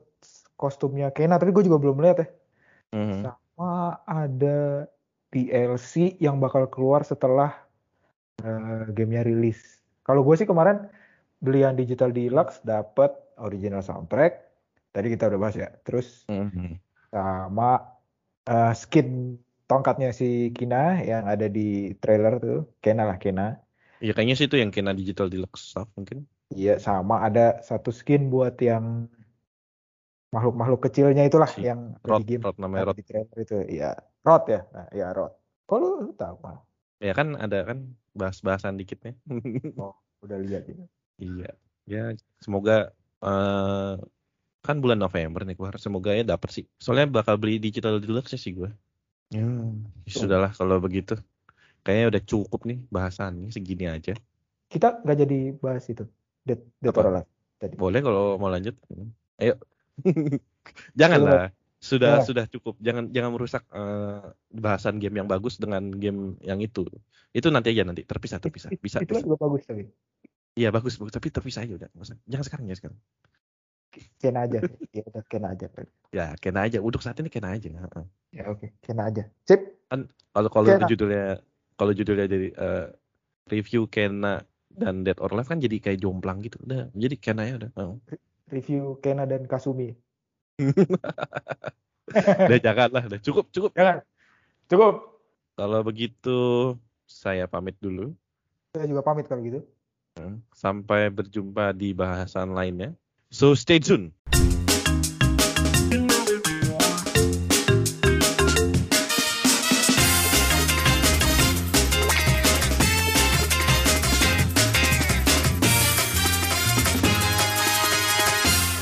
kostumnya 0.61 1.09
Kena, 1.11 1.41
tapi 1.41 1.51
gue 1.51 1.65
juga 1.67 1.81
belum 1.81 1.99
lihat 2.05 2.17
ya. 2.21 2.29
Mhm. 2.95 3.21
Sama 3.25 3.99
ada 4.05 4.87
DLC 5.33 6.21
yang 6.23 6.39
bakal 6.39 6.69
keluar 6.71 7.03
setelah 7.03 7.65
eh, 8.45 8.85
gamenya 8.93 9.25
rilis. 9.25 9.81
Kalau 10.05 10.21
gue 10.21 10.37
sih 10.37 10.45
kemarin 10.47 10.85
beli 11.41 11.65
yang 11.65 11.75
digital 11.75 12.13
deluxe 12.13 12.61
dapet 12.63 13.11
original 13.41 13.81
soundtrack. 13.81 14.53
Tadi 14.95 15.07
kita 15.11 15.33
udah 15.33 15.41
bahas 15.41 15.57
ya. 15.57 15.73
Terus 15.83 16.29
Mhm. 16.29 16.79
sama 17.11 17.97
eh, 18.45 18.75
skin 18.77 19.41
tongkatnya 19.65 20.13
si 20.13 20.53
Kina 20.53 21.01
yang 21.01 21.25
ada 21.25 21.49
di 21.49 21.97
trailer 21.99 22.37
tuh. 22.37 22.61
Kena 22.85 23.09
lah 23.09 23.17
Kena. 23.17 23.57
Ya 24.05 24.13
kayaknya 24.13 24.37
sih 24.37 24.47
itu 24.51 24.61
yang 24.61 24.69
kena 24.69 24.93
digital 24.93 25.33
deluxe 25.33 25.73
stuff 25.73 25.89
mungkin. 25.97 26.29
Iya 26.53 26.77
sama 26.77 27.25
ada 27.25 27.65
satu 27.65 27.89
skin 27.89 28.29
buat 28.29 28.59
yang 28.61 29.09
makhluk-makhluk 30.35 30.91
kecilnya 30.91 31.25
itulah 31.25 31.47
Si 31.47 31.63
yang 31.63 31.95
Rod, 32.03 32.27
di 32.27 32.37
game. 32.37 32.43
Rod 32.43 32.59
namanya 32.59 32.91
Rod. 32.91 32.97
di 32.99 33.05
trailer 33.07 33.39
itu. 33.39 33.57
Iya. 33.71 33.95
Rod 34.27 34.45
ya. 34.51 34.61
Nah, 34.75 34.87
iya 34.91 35.09
Rod. 35.15 35.33
Kok 35.65 35.79
lu, 35.79 35.89
lu 36.11 36.13
tahu 36.19 36.37
Mal? 36.43 36.59
Ya 36.99 37.13
kan 37.15 37.39
ada 37.39 37.59
kan 37.63 37.79
bahas-bahasan 38.19 38.77
dikitnya. 38.77 39.15
Oh, 39.81 39.95
udah 40.27 40.39
lihat 40.43 40.67
ya. 40.67 40.77
Iya. 41.23 41.51
Ya 41.87 42.05
semoga 42.43 42.91
eh 43.23 43.95
kan 44.65 44.77
bulan 44.81 44.99
November 44.99 45.45
nih 45.47 45.55
keluar. 45.55 45.77
Semoga 45.79 46.11
ya 46.13 46.25
dapet 46.27 46.51
sih. 46.51 46.65
Soalnya 46.83 47.09
bakal 47.09 47.39
beli 47.39 47.63
digital 47.63 48.03
deluxe 48.03 48.35
sih 48.37 48.53
gue. 48.53 48.69
Hmm. 49.33 49.87
Ya 50.05 50.13
Sudahlah 50.13 50.53
kalau 50.53 50.83
begitu. 50.83 51.15
Kayaknya 51.85 52.07
udah 52.17 52.23
cukup 52.25 52.61
nih 52.65 52.79
bahasannya 52.89 53.53
segini 53.53 53.87
aja. 53.87 54.17
Kita 54.73 55.05
nggak 55.05 55.19
jadi 55.21 55.39
bahas 55.61 55.85
itu. 55.93 56.09
Dead, 56.45 56.61
Dead 56.81 56.95
or 56.95 57.07
Alive 57.09 57.29
tadi. 57.65 57.75
Boleh 57.81 58.01
kalau 58.05 58.37
mau 58.37 58.53
lanjut. 58.53 58.77
Ayo. 59.41 59.57
Janganlah. 60.99 61.51
Sudah 61.81 62.21
Boleh. 62.21 62.25
sudah 62.25 62.45
cukup. 62.49 62.81
Jangan 62.81 63.13
jangan 63.13 63.31
merusak 63.37 63.63
eh, 63.69 64.33
bahasan 64.57 64.97
game 64.97 65.21
yang 65.21 65.29
bagus 65.29 65.61
dengan 65.61 65.93
game 65.93 66.41
yang 66.41 66.61
itu. 66.65 66.89
Itu 67.37 67.53
nanti 67.53 67.77
aja 67.77 67.85
nanti 67.85 68.09
terpisah 68.09 68.41
terpisah. 68.41 68.73
Bisa 68.73 69.05
itu 69.05 69.13
kan 69.13 69.21
bisa. 69.21 69.29
juga 69.29 69.37
bagus 69.37 69.63
tapi. 69.69 69.85
Iya 70.57 70.73
bagus 70.73 70.97
bagus 70.97 71.13
tapi 71.13 71.29
terpisah 71.29 71.69
aja 71.69 71.77
udah. 71.77 71.89
Jangan 72.25 72.45
sekarang 72.45 72.65
ya 72.73 72.77
sekarang. 72.81 72.99
Kena 74.17 74.49
aja. 74.49 74.59
ya 74.97 75.03
udah 75.13 75.23
kena 75.29 75.49
aja. 75.53 75.67
Ya 76.09 76.27
kena 76.41 76.61
aja. 76.65 76.81
Untuk 76.81 77.05
saat 77.05 77.21
ini 77.21 77.29
kena 77.29 77.53
aja. 77.53 77.69
Ya 78.33 78.45
oke, 78.49 78.73
kena 78.81 79.13
aja. 79.13 79.29
Sip. 79.45 79.77
Kalau 80.33 80.49
kalau 80.49 80.67
Kena. 80.67 80.89
judulnya 80.89 81.27
kalau 81.77 81.93
judulnya 81.93 82.27
jadi 82.27 82.49
eh, 82.49 82.87
review 83.53 83.85
Kena 83.93 84.41
dan 84.75 85.07
Dead 85.07 85.19
or 85.23 85.31
Alive 85.31 85.49
kan 85.49 85.59
jadi 85.63 85.77
kayak 85.79 86.03
jomplang 86.03 86.43
gitu. 86.43 86.59
Udah 86.67 86.91
jadi 86.93 87.17
Kena 87.19 87.43
ya 87.47 87.55
udah. 87.59 87.71
Heeh. 87.75 88.19
Review 88.51 88.99
Kena 89.01 89.25
dan 89.25 89.47
Kasumi. 89.47 89.95
udah 92.51 92.59
jangan 92.61 92.89
lah. 92.91 93.03
Udah 93.07 93.21
cukup 93.23 93.49
cukup. 93.55 93.71
Jangan. 93.75 94.03
Cukup. 94.69 94.95
Kalau 95.55 95.81
begitu 95.87 96.39
saya 97.07 97.47
pamit 97.47 97.79
dulu. 97.79 98.11
Saya 98.75 98.91
juga 98.91 99.03
pamit 99.07 99.31
kalau 99.31 99.43
gitu. 99.47 99.63
Sampai 100.55 101.11
berjumpa 101.11 101.75
di 101.75 101.95
bahasan 101.95 102.55
lainnya. 102.55 102.95
So 103.31 103.55
stay 103.55 103.83
tune. 103.83 104.15